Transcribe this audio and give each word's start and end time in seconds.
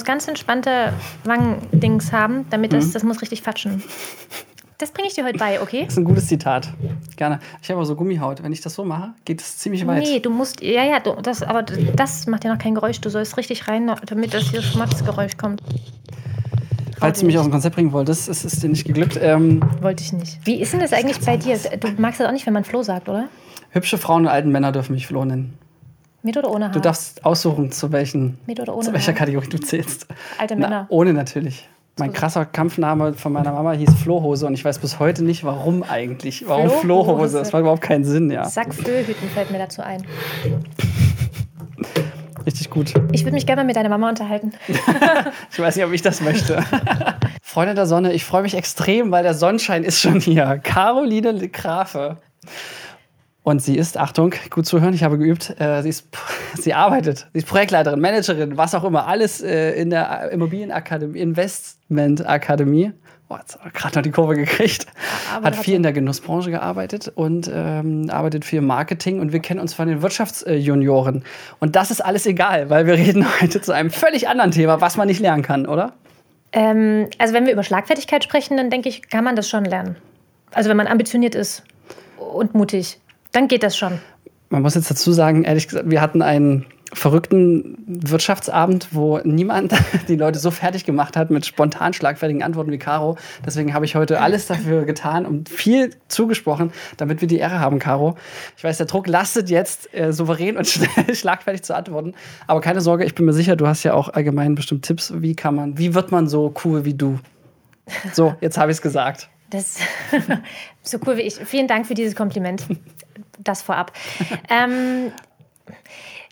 muss 0.00 0.06
ganz 0.06 0.26
entspannte 0.28 0.94
Wangendings 1.24 2.10
haben, 2.10 2.46
damit 2.48 2.72
das, 2.72 2.86
mhm. 2.86 2.92
das 2.92 3.02
muss 3.02 3.20
richtig 3.20 3.42
fatschen. 3.42 3.82
Das 4.78 4.92
bringe 4.92 5.08
ich 5.08 5.14
dir 5.14 5.26
heute 5.26 5.38
bei, 5.38 5.60
okay? 5.60 5.82
Das 5.84 5.92
ist 5.92 5.98
ein 5.98 6.04
gutes 6.04 6.26
Zitat. 6.26 6.72
Gerne. 7.16 7.38
Ich 7.60 7.68
habe 7.68 7.76
aber 7.76 7.84
so 7.84 7.94
Gummihaut. 7.96 8.42
Wenn 8.42 8.50
ich 8.50 8.62
das 8.62 8.72
so 8.72 8.82
mache, 8.82 9.12
geht 9.26 9.42
es 9.42 9.58
ziemlich 9.58 9.86
weit. 9.86 10.04
Nee, 10.04 10.20
du 10.20 10.30
musst, 10.30 10.62
ja, 10.62 10.84
ja, 10.84 11.00
du, 11.00 11.16
das, 11.20 11.42
aber 11.42 11.62
das 11.62 12.26
macht 12.26 12.44
ja 12.44 12.50
noch 12.50 12.58
kein 12.58 12.74
Geräusch. 12.74 12.98
Du 13.02 13.10
sollst 13.10 13.36
richtig 13.36 13.68
rein, 13.68 13.94
damit 14.06 14.32
das 14.32 14.44
hier 14.44 14.62
Schmatzgeräusch 14.62 15.36
kommt. 15.36 15.62
Falls 16.98 17.20
du 17.20 17.26
mich 17.26 17.36
aus 17.36 17.44
dem 17.44 17.52
Konzept 17.52 17.74
bringen 17.74 17.92
wolltest, 17.92 18.30
ist 18.30 18.44
es 18.46 18.58
dir 18.58 18.70
nicht 18.70 18.86
geglückt. 18.86 19.18
Ähm, 19.20 19.62
Wollte 19.82 20.02
ich 20.02 20.14
nicht. 20.14 20.38
Wie 20.44 20.62
ist 20.62 20.72
denn 20.72 20.80
das 20.80 20.94
eigentlich 20.94 21.20
bei 21.20 21.36
dir? 21.36 21.58
Du 21.78 21.88
magst 21.98 22.20
das 22.20 22.26
auch 22.26 22.32
nicht, 22.32 22.46
wenn 22.46 22.54
man 22.54 22.64
Flo 22.64 22.82
sagt, 22.82 23.10
oder? 23.10 23.28
Hübsche 23.68 23.98
Frauen 23.98 24.22
und 24.22 24.28
alten 24.28 24.50
Männer 24.50 24.72
dürfen 24.72 24.94
mich 24.94 25.06
Flo 25.06 25.26
nennen. 25.26 25.58
Mit 26.22 26.36
oder 26.36 26.50
ohne 26.50 26.66
Haar? 26.66 26.72
Du 26.72 26.80
darfst 26.80 27.24
aussuchen, 27.24 27.72
zu, 27.72 27.92
welchen, 27.92 28.38
zu 28.46 28.92
welcher 28.92 29.12
Haar? 29.12 29.14
Kategorie 29.14 29.48
du 29.48 29.58
zählst. 29.58 30.06
Alte 30.38 30.54
Männer. 30.54 30.82
Na, 30.82 30.86
ohne 30.90 31.12
natürlich. 31.12 31.68
Mein 31.98 32.12
krasser 32.12 32.46
Kampfname 32.46 33.14
von 33.14 33.32
meiner 33.32 33.52
Mama 33.52 33.72
hieß 33.72 33.94
Flohhose 33.94 34.46
und 34.46 34.54
ich 34.54 34.64
weiß 34.64 34.78
bis 34.78 34.98
heute 34.98 35.22
nicht, 35.22 35.44
warum 35.44 35.82
eigentlich. 35.82 36.48
Warum 36.48 36.70
Flohhose? 36.70 36.80
Flohhose? 36.80 37.38
Das 37.38 37.52
macht 37.52 37.60
überhaupt 37.60 37.82
keinen 37.82 38.04
Sinn, 38.04 38.30
ja. 38.30 38.44
Sackflöhüten 38.44 39.28
fällt 39.28 39.50
mir 39.50 39.58
dazu 39.58 39.82
ein. 39.82 40.02
Richtig 42.46 42.70
gut. 42.70 42.94
Ich 43.12 43.24
würde 43.24 43.34
mich 43.34 43.44
gerne 43.44 43.62
mal 43.62 43.66
mit 43.66 43.76
deiner 43.76 43.90
Mama 43.90 44.08
unterhalten. 44.08 44.52
ich 45.52 45.58
weiß 45.58 45.76
nicht, 45.76 45.84
ob 45.84 45.92
ich 45.92 46.00
das 46.00 46.22
möchte. 46.22 46.64
Freunde 47.42 47.74
der 47.74 47.86
Sonne, 47.86 48.12
ich 48.12 48.24
freue 48.24 48.42
mich 48.42 48.54
extrem, 48.54 49.10
weil 49.10 49.22
der 49.22 49.34
Sonnenschein 49.34 49.84
ist 49.84 50.00
schon 50.00 50.20
hier. 50.20 50.58
Caroline 50.62 51.48
Grafe. 51.48 52.16
Und 53.50 53.60
sie 53.60 53.76
ist, 53.76 53.98
Achtung, 53.98 54.32
gut 54.50 54.64
zuhören, 54.64 54.94
ich 54.94 55.02
habe 55.02 55.18
geübt, 55.18 55.56
äh, 55.58 55.82
sie, 55.82 55.88
ist, 55.88 56.06
sie 56.54 56.72
arbeitet, 56.72 57.26
sie 57.32 57.40
ist 57.40 57.48
Projektleiterin, 57.48 57.98
Managerin, 57.98 58.56
was 58.56 58.76
auch 58.76 58.84
immer, 58.84 59.08
alles 59.08 59.42
äh, 59.42 59.72
in 59.72 59.90
der 59.90 60.30
Immobilienakademie, 60.30 61.18
Investmentakademie. 61.18 62.92
Oh, 63.28 63.34
jetzt 63.40 63.58
hat 63.58 63.74
gerade 63.74 63.96
noch 63.96 64.02
die 64.02 64.12
Kurve 64.12 64.36
gekriegt. 64.36 64.86
Aber 65.34 65.48
hat 65.48 65.56
viel 65.56 65.74
in 65.74 65.82
der 65.82 65.92
Genussbranche 65.92 66.52
gearbeitet 66.52 67.10
und 67.12 67.50
ähm, 67.52 68.08
arbeitet 68.08 68.44
viel 68.44 68.60
im 68.60 68.66
Marketing 68.66 69.18
und 69.18 69.32
wir 69.32 69.40
kennen 69.40 69.58
uns 69.58 69.74
von 69.74 69.88
den 69.88 70.00
Wirtschaftsjunioren. 70.00 71.24
Und 71.58 71.74
das 71.74 71.90
ist 71.90 72.04
alles 72.04 72.26
egal, 72.26 72.70
weil 72.70 72.86
wir 72.86 72.94
reden 72.94 73.26
heute 73.40 73.60
zu 73.60 73.72
einem 73.72 73.90
völlig 73.90 74.28
anderen 74.28 74.52
Thema, 74.52 74.80
was 74.80 74.96
man 74.96 75.08
nicht 75.08 75.18
lernen 75.18 75.42
kann, 75.42 75.66
oder? 75.66 75.94
Ähm, 76.52 77.08
also 77.18 77.34
wenn 77.34 77.46
wir 77.46 77.52
über 77.52 77.64
Schlagfertigkeit 77.64 78.22
sprechen, 78.22 78.56
dann 78.56 78.70
denke 78.70 78.88
ich, 78.88 79.08
kann 79.10 79.24
man 79.24 79.34
das 79.34 79.48
schon 79.48 79.64
lernen. 79.64 79.96
Also 80.52 80.70
wenn 80.70 80.76
man 80.76 80.86
ambitioniert 80.86 81.34
ist 81.34 81.64
und 82.16 82.54
mutig. 82.54 82.99
Dann 83.32 83.48
geht 83.48 83.62
das 83.62 83.76
schon. 83.76 84.00
Man 84.48 84.62
muss 84.62 84.74
jetzt 84.74 84.90
dazu 84.90 85.12
sagen, 85.12 85.44
ehrlich 85.44 85.68
gesagt, 85.68 85.90
wir 85.90 86.00
hatten 86.00 86.22
einen 86.22 86.66
verrückten 86.92 87.76
Wirtschaftsabend, 87.86 88.88
wo 88.90 89.18
niemand 89.22 89.72
die 90.08 90.16
Leute 90.16 90.38
so 90.38 90.50
fertig 90.50 90.84
gemacht 90.84 91.16
hat 91.16 91.30
mit 91.30 91.46
spontan 91.46 91.92
schlagfertigen 91.92 92.42
Antworten 92.42 92.72
wie 92.72 92.78
Caro. 92.78 93.16
Deswegen 93.46 93.74
habe 93.74 93.84
ich 93.84 93.94
heute 93.94 94.20
alles 94.20 94.46
dafür 94.46 94.84
getan 94.84 95.24
und 95.24 95.48
viel 95.48 95.90
zugesprochen, 96.08 96.72
damit 96.96 97.20
wir 97.20 97.28
die 97.28 97.38
Ehre 97.38 97.60
haben, 97.60 97.78
Caro. 97.78 98.16
Ich 98.56 98.64
weiß, 98.64 98.76
der 98.78 98.86
Druck 98.86 99.06
lastet 99.06 99.50
jetzt, 99.50 99.94
äh, 99.94 100.12
souverän 100.12 100.56
und 100.56 100.66
schnell 100.68 101.14
schlagfertig 101.14 101.62
zu 101.62 101.76
antworten. 101.76 102.14
Aber 102.46 102.60
keine 102.60 102.80
Sorge, 102.80 103.04
ich 103.04 103.14
bin 103.14 103.24
mir 103.24 103.32
sicher, 103.32 103.56
du 103.56 103.66
hast 103.66 103.84
ja 103.84 103.94
auch 103.94 104.08
allgemein 104.08 104.54
bestimmt 104.56 104.84
Tipps, 104.84 105.12
wie 105.16 105.36
kann 105.36 105.54
man, 105.54 105.78
wie 105.78 105.94
wird 105.94 106.10
man 106.10 106.28
so 106.28 106.52
cool 106.64 106.84
wie 106.84 106.94
du? 106.94 107.18
So, 108.12 108.34
jetzt 108.40 108.58
habe 108.58 108.70
ich 108.70 108.78
es 108.78 108.82
gesagt. 108.82 109.28
Das 109.50 109.78
so 110.82 110.98
cool 111.06 111.16
wie 111.16 111.22
ich. 111.22 111.34
Vielen 111.34 111.66
Dank 111.66 111.86
für 111.86 111.94
dieses 111.94 112.14
Kompliment. 112.14 112.64
Das 113.42 113.62
vorab. 113.62 113.92
ähm, 114.48 115.12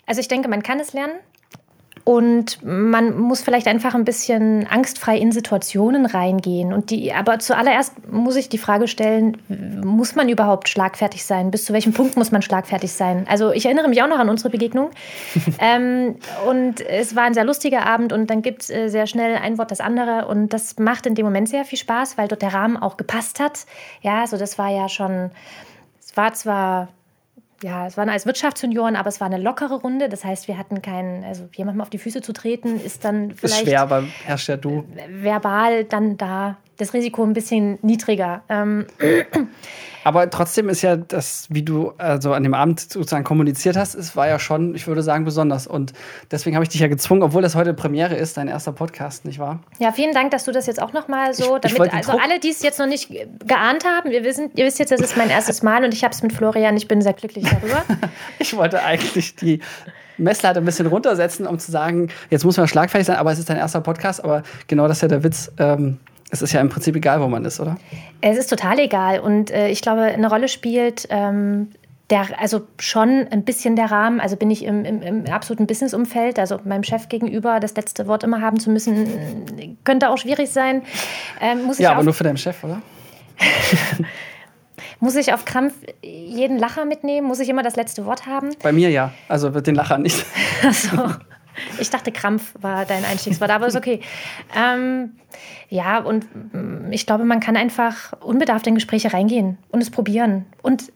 also 0.05 0.21
ich 0.21 0.27
denke, 0.27 0.47
man 0.49 0.63
kann 0.63 0.79
es 0.79 0.93
lernen. 0.93 1.13
Und 2.09 2.63
man 2.63 3.19
muss 3.19 3.41
vielleicht 3.41 3.67
einfach 3.67 3.93
ein 3.93 4.03
bisschen 4.03 4.65
angstfrei 4.65 5.15
in 5.15 5.31
Situationen 5.31 6.07
reingehen. 6.07 6.73
Und 6.73 6.89
die, 6.89 7.13
aber 7.13 7.37
zuallererst 7.37 8.11
muss 8.11 8.35
ich 8.35 8.49
die 8.49 8.57
Frage 8.57 8.87
stellen, 8.87 9.37
muss 9.83 10.15
man 10.15 10.27
überhaupt 10.27 10.69
schlagfertig 10.69 11.23
sein? 11.23 11.51
Bis 11.51 11.65
zu 11.65 11.73
welchem 11.73 11.93
Punkt 11.93 12.17
muss 12.17 12.31
man 12.31 12.41
schlagfertig 12.41 12.93
sein? 12.93 13.27
Also 13.29 13.51
ich 13.51 13.65
erinnere 13.65 13.87
mich 13.89 14.01
auch 14.01 14.07
noch 14.07 14.17
an 14.17 14.27
unsere 14.27 14.49
Begegnung. 14.49 14.89
ähm, 15.59 16.15
und 16.47 16.81
es 16.81 17.15
war 17.15 17.25
ein 17.25 17.35
sehr 17.35 17.45
lustiger 17.45 17.85
Abend 17.85 18.11
und 18.11 18.31
dann 18.31 18.41
gibt 18.41 18.63
es 18.63 18.71
äh, 18.71 18.87
sehr 18.87 19.05
schnell 19.05 19.35
ein 19.35 19.59
Wort 19.59 19.69
das 19.69 19.79
andere. 19.79 20.27
Und 20.27 20.51
das 20.51 20.79
macht 20.79 21.05
in 21.05 21.13
dem 21.13 21.25
Moment 21.25 21.47
sehr 21.47 21.63
viel 21.63 21.77
Spaß, 21.77 22.17
weil 22.17 22.27
dort 22.27 22.41
der 22.41 22.55
Rahmen 22.55 22.77
auch 22.77 22.97
gepasst 22.97 23.39
hat. 23.39 23.67
Ja, 24.01 24.21
also 24.21 24.37
das 24.37 24.57
war 24.57 24.69
ja 24.69 24.89
schon, 24.89 25.29
es 25.99 26.17
war 26.17 26.33
zwar 26.33 26.87
ja, 27.63 27.87
es 27.87 27.97
waren 27.97 28.09
als 28.09 28.25
Wirtschaftsjunioren, 28.25 28.95
aber 28.95 29.09
es 29.09 29.19
war 29.19 29.27
eine 29.27 29.37
lockere 29.37 29.75
Runde. 29.75 30.09
Das 30.09 30.23
heißt, 30.23 30.47
wir 30.47 30.57
hatten 30.57 30.81
keinen, 30.81 31.23
also 31.23 31.47
jemandem 31.53 31.81
auf 31.81 31.89
die 31.89 31.97
Füße 31.97 32.21
zu 32.21 32.33
treten, 32.33 32.79
ist 32.79 33.03
dann 33.03 33.33
vielleicht. 33.33 33.61
Ist 33.61 33.67
schwer, 33.67 33.81
aber 33.81 34.03
herrscht 34.23 34.49
ja 34.49 34.57
du. 34.57 34.85
Verbal 35.09 35.83
dann 35.83 36.17
da 36.17 36.57
das 36.79 36.93
Risiko 36.93 37.23
ein 37.23 37.33
bisschen 37.33 37.77
niedriger. 37.81 38.41
Ähm. 38.49 38.85
Aber 40.03 40.29
trotzdem 40.29 40.69
ist 40.69 40.81
ja 40.81 40.95
das, 40.95 41.47
wie 41.49 41.61
du 41.61 41.93
also 41.97 42.33
an 42.33 42.43
dem 42.43 42.53
Abend 42.53 42.79
sozusagen 42.79 43.25
kommuniziert 43.25 43.75
hast, 43.75 43.95
es 43.95 44.15
war 44.15 44.27
ja 44.27 44.39
schon, 44.39 44.73
ich 44.73 44.87
würde 44.87 45.03
sagen, 45.03 45.25
besonders. 45.25 45.67
Und 45.67 45.93
deswegen 46.31 46.55
habe 46.55 46.63
ich 46.63 46.69
dich 46.69 46.79
ja 46.79 46.87
gezwungen, 46.87 47.21
obwohl 47.21 47.41
das 47.41 47.53
heute 47.53 47.73
Premiere 47.73 48.15
ist, 48.15 48.37
dein 48.37 48.47
erster 48.47 48.71
Podcast, 48.71 49.25
nicht 49.25 49.39
wahr? 49.39 49.59
Ja, 49.77 49.91
vielen 49.91 50.13
Dank, 50.13 50.31
dass 50.31 50.45
du 50.45 50.51
das 50.51 50.67
jetzt 50.67 50.81
auch 50.81 50.93
nochmal 50.93 51.33
so, 51.33 51.57
ich, 51.57 51.61
damit, 51.73 51.87
ich 51.87 51.93
also 51.93 52.11
Druck 52.13 52.23
alle, 52.23 52.39
die 52.39 52.49
es 52.49 52.63
jetzt 52.63 52.79
noch 52.79 52.87
nicht 52.87 53.09
geahnt 53.45 53.83
haben, 53.85 54.09
wir 54.11 54.23
wissen, 54.23 54.49
ihr 54.55 54.65
wisst 54.65 54.79
jetzt, 54.79 54.91
das 54.91 55.01
ist 55.01 55.17
mein 55.17 55.29
erstes 55.29 55.63
Mal 55.63 55.83
und 55.83 55.93
ich 55.93 56.03
habe 56.03 56.13
es 56.13 56.23
mit 56.23 56.31
Florian, 56.31 56.77
ich 56.77 56.87
bin 56.87 57.01
sehr 57.01 57.13
glücklich 57.13 57.43
darüber. 57.43 57.83
ich 58.39 58.55
wollte 58.55 58.81
eigentlich 58.81 59.35
die 59.35 59.59
Messlatte 60.17 60.59
ein 60.59 60.65
bisschen 60.65 60.87
runtersetzen, 60.87 61.45
um 61.45 61.59
zu 61.59 61.71
sagen, 61.71 62.09
jetzt 62.29 62.45
muss 62.45 62.57
man 62.57 62.67
schlagfertig 62.67 63.07
sein, 63.07 63.17
aber 63.17 63.31
es 63.31 63.39
ist 63.39 63.49
dein 63.49 63.57
erster 63.57 63.81
Podcast, 63.81 64.23
aber 64.23 64.43
genau 64.67 64.87
das 64.87 64.97
ist 64.97 65.01
ja 65.01 65.07
der 65.09 65.23
Witz. 65.23 65.51
Ähm, 65.57 65.99
es 66.29 66.41
ist 66.41 66.53
ja 66.53 66.61
im 66.61 66.69
Prinzip 66.69 66.95
egal, 66.95 67.21
wo 67.21 67.27
man 67.27 67.43
ist, 67.45 67.59
oder? 67.59 67.77
Es 68.21 68.37
ist 68.37 68.49
total 68.49 68.79
egal. 68.79 69.19
Und 69.19 69.51
äh, 69.51 69.69
ich 69.69 69.81
glaube, 69.81 70.01
eine 70.01 70.29
Rolle 70.29 70.47
spielt 70.47 71.07
ähm, 71.09 71.69
der, 72.09 72.27
also 72.39 72.61
schon 72.79 73.27
ein 73.31 73.43
bisschen 73.43 73.75
der 73.75 73.91
Rahmen. 73.91 74.19
Also 74.19 74.35
bin 74.35 74.51
ich 74.51 74.63
im, 74.63 74.85
im, 74.85 75.01
im 75.01 75.25
absoluten 75.27 75.67
Businessumfeld, 75.67 76.39
also 76.39 76.59
meinem 76.63 76.83
Chef 76.83 77.09
gegenüber 77.09 77.59
das 77.59 77.75
letzte 77.75 78.07
Wort 78.07 78.23
immer 78.23 78.41
haben 78.41 78.59
zu 78.59 78.69
müssen, 78.69 79.75
könnte 79.83 80.09
auch 80.09 80.17
schwierig 80.17 80.49
sein. 80.49 80.83
Ähm, 81.41 81.63
muss 81.63 81.79
ja, 81.79 81.91
aber 81.91 82.03
nur 82.03 82.13
für 82.13 82.23
deinen 82.23 82.37
Chef, 82.37 82.63
oder? 82.63 82.81
Muss 85.01 85.15
ich 85.15 85.33
auf 85.33 85.45
Krampf 85.45 85.73
jeden 86.01 86.57
Lacher 86.57 86.83
mitnehmen? 86.83 87.25
Muss 87.25 87.39
ich 87.39 87.47
immer 87.47 87.63
das 87.63 87.77
letzte 87.77 88.05
Wort 88.05 88.25
haben? 88.25 88.49
Bei 88.61 88.73
mir 88.73 88.89
ja. 88.89 89.13
Also 89.29 89.49
den 89.49 89.75
Lacher 89.75 89.97
nicht. 89.97 90.25
Achso. 90.63 91.11
Ich 91.79 91.89
dachte, 91.89 92.11
Krampf 92.11 92.53
war 92.61 92.85
dein 92.85 93.03
Einstiegswort, 93.05 93.51
aber 93.51 93.67
ist 93.67 93.75
okay. 93.75 94.01
Ähm, 94.55 95.11
ja, 95.69 95.99
und 95.99 96.25
mm, 96.53 96.91
ich 96.91 97.05
glaube, 97.05 97.25
man 97.25 97.39
kann 97.39 97.57
einfach 97.57 98.13
unbedarft 98.21 98.67
in 98.67 98.75
Gespräche 98.75 99.13
reingehen 99.13 99.57
und 99.69 99.81
es 99.81 99.89
probieren 99.89 100.45
und 100.61 100.91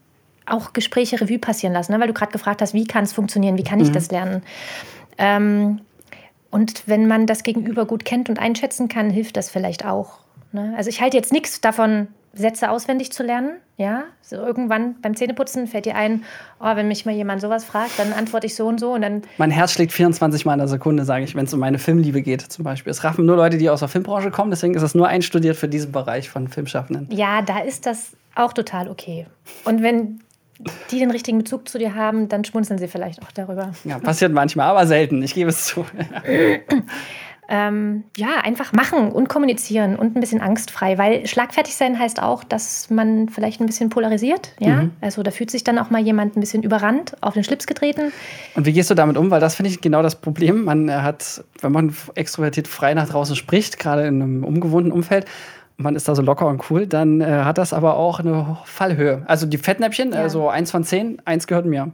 auch 0.46 0.74
Gespräche 0.74 1.20
Revue 1.22 1.40
passieren 1.40 1.74
lassen, 1.74 1.94
ne? 1.94 2.00
weil 2.00 2.08
du 2.08 2.14
gerade 2.14 2.32
gefragt 2.32 2.62
hast, 2.62 2.74
wie 2.74 2.86
kann 2.86 3.04
es 3.04 3.14
funktionieren, 3.14 3.58
wie 3.58 3.64
kann 3.64 3.80
ich 3.80 3.90
mhm. 3.90 3.94
das 3.94 4.12
lernen. 4.12 4.44
Ähm, 5.18 5.82
und 6.52 6.84
wenn 6.88 7.08
man 7.08 7.26
das 7.26 7.44
Gegenüber 7.44 7.86
gut 7.86 8.06
kennt 8.06 8.30
und 8.30 8.40
einschätzen 8.40 8.88
kann, 8.88 9.10
hilft 9.10 9.38
das 9.38 9.50
vielleicht 9.50 9.86
auch. 9.86 10.20
Ne? 10.52 10.74
Also 10.78 10.90
ich 10.90 11.02
halte 11.02 11.18
jetzt 11.18 11.32
nichts 11.32 11.62
davon, 11.62 12.08
Sätze 12.34 12.72
auswendig 12.72 13.12
zu 13.12 13.24
lernen. 13.24 13.58
Ja, 13.78 14.04
so 14.22 14.36
irgendwann 14.36 14.96
beim 15.02 15.16
Zähneputzen 15.16 15.68
fällt 15.68 15.86
dir 15.86 15.96
ein, 15.96 16.24
oh, 16.60 16.76
wenn 16.76 16.88
mich 16.88 17.06
mal 17.06 17.14
jemand 17.14 17.42
sowas 17.42 17.64
fragt, 17.64 17.98
dann 17.98 18.14
antworte 18.14 18.46
ich 18.46 18.56
so 18.56 18.68
und 18.68 18.80
so 18.80 18.94
und 18.94 19.02
dann. 19.02 19.24
Mein 19.38 19.52
Herz 19.52 19.74
schlägt 19.74 19.92
24 19.92 20.46
Mal 20.46 20.54
in 20.54 20.60
der 20.60 20.68
Sekunde, 20.68 21.06
sage 21.06 21.24
ich, 21.24 21.36
wenn 21.36 21.46
es 21.46 21.54
um 21.54 21.60
meine 21.60 21.80
Filmliebe 21.80 22.22
geht, 22.22 22.42
zum 22.42 22.64
Beispiel. 22.64 22.92
Es 22.92 23.04
raffen 23.04 23.26
nur 23.26 23.36
Leute, 23.36 23.58
die 23.58 23.70
aus 23.70 23.80
der 23.80 23.88
Filmbranche 23.88 24.32
kommen, 24.32 24.52
deswegen 24.52 24.76
ist 24.76 24.84
es 24.84 24.96
nur 24.96 25.08
einstudiert 25.08 25.58
für 25.58 25.68
diesen 25.68 25.92
Bereich 25.92 26.30
von 26.30 26.48
Filmschaffenden. 26.48 27.08
Ja, 27.12 27.42
da 27.42 27.60
ist 27.60 27.86
das 27.86 28.12
auch 28.36 28.54
total 28.54 28.90
okay. 28.90 29.26
Und 29.66 29.82
wenn 29.82 30.20
die 30.92 31.00
den 31.00 31.12
richtigen 31.12 31.40
Bezug 31.40 31.68
zu 31.68 31.78
dir 31.78 31.96
haben, 31.96 32.30
dann 32.30 32.46
schmunzeln 32.46 32.80
sie 32.80 32.88
vielleicht 32.88 33.22
auch 33.22 33.32
darüber. 33.32 33.74
Ja, 33.84 34.00
passiert 34.00 34.32
manchmal, 34.32 34.70
aber 34.70 34.88
selten. 34.88 35.22
Ich 35.24 35.34
gebe 35.34 35.50
es 35.50 35.66
zu. 35.66 35.86
ähm, 37.50 38.04
ja, 38.16 38.40
einfach 38.44 38.74
machen 38.74 39.12
und 39.12 39.28
kommunizieren 39.28 39.96
und 39.96 40.16
ein 40.16 40.20
bisschen 40.20 40.42
angstfrei, 40.42 40.98
weil 40.98 41.28
schlagfertig 41.28 41.76
sein 41.76 42.00
heißt 42.00 42.22
auch, 42.22 42.44
dass 42.44 42.90
man 42.90 43.30
vielleicht 43.30 43.60
ein 43.60 43.66
bisschen 43.66 43.90
polarisiert. 43.90 44.54
Ja? 44.60 44.84
Mhm. 44.84 44.92
Also 45.02 45.24
da 45.24 45.32
fühlt 45.32 45.52
sich 45.52 45.64
dann 45.64 45.78
auch 45.78 45.90
mal 45.90 46.02
jemand 46.02 46.38
ein 46.38 46.40
bisschen 46.40 46.64
überrannt, 46.64 47.16
auf 47.22 47.34
den 47.34 47.44
Schlips 47.44 47.68
getreten. 47.68 48.12
Und 48.56 48.66
wie 48.66 48.74
gehst 48.74 48.90
du 48.90 48.96
damit 48.96 49.18
um? 49.18 49.30
Weil 49.30 49.42
das 49.42 49.56
finde 49.56 49.72
ich 49.72 49.82
genau 49.82 50.02
das 50.02 50.16
Problem. 50.16 50.64
Man 50.64 50.92
hat, 50.92 51.44
wenn 51.62 51.72
man 51.72 51.96
extrovertiert 52.16 52.68
frei 52.68 52.94
nach 52.94 53.10
draußen 53.10 53.36
spricht, 53.36 53.80
gerade 53.80 54.08
in 54.08 54.22
einem 54.22 54.44
ungewohnten 54.44 54.92
Umfeld, 54.92 55.26
man 55.78 55.96
ist 55.96 56.08
da 56.08 56.16
so 56.16 56.22
locker 56.22 56.48
und 56.48 56.70
cool, 56.70 56.88
dann 56.88 57.22
äh, 57.22 57.26
hat 57.26 57.58
das 57.58 57.74
aber 57.74 57.98
auch 57.98 58.20
eine 58.20 58.58
Fallhöhe. 58.66 59.24
Also 59.26 59.46
die 59.46 59.58
Fettnäpfchen, 59.58 60.14
ja. 60.14 60.20
also 60.20 60.50
eins 60.50 60.72
von 60.72 60.84
zehn, 60.84 61.22
eins 61.26 61.48
gehört 61.48 61.66
mir. 61.66 61.92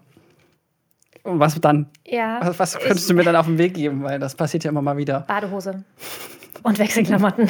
Und 1.30 1.40
was 1.40 1.60
dann? 1.62 1.88
Ja. 2.06 2.40
Was, 2.42 2.60
was 2.60 2.80
könntest 2.80 3.10
du 3.10 3.14
mir 3.14 3.24
dann 3.24 3.36
auf 3.36 3.46
den 3.46 3.58
Weg 3.58 3.74
geben? 3.74 4.04
Weil 4.04 4.20
das 4.20 4.36
passiert 4.36 4.64
ja 4.64 4.72
immer 4.72 4.82
mal 4.82 4.98
wieder. 4.98 5.22
Badehose. 5.22 5.84
Und 6.64 6.80
Wechselklamotten. 6.80 7.50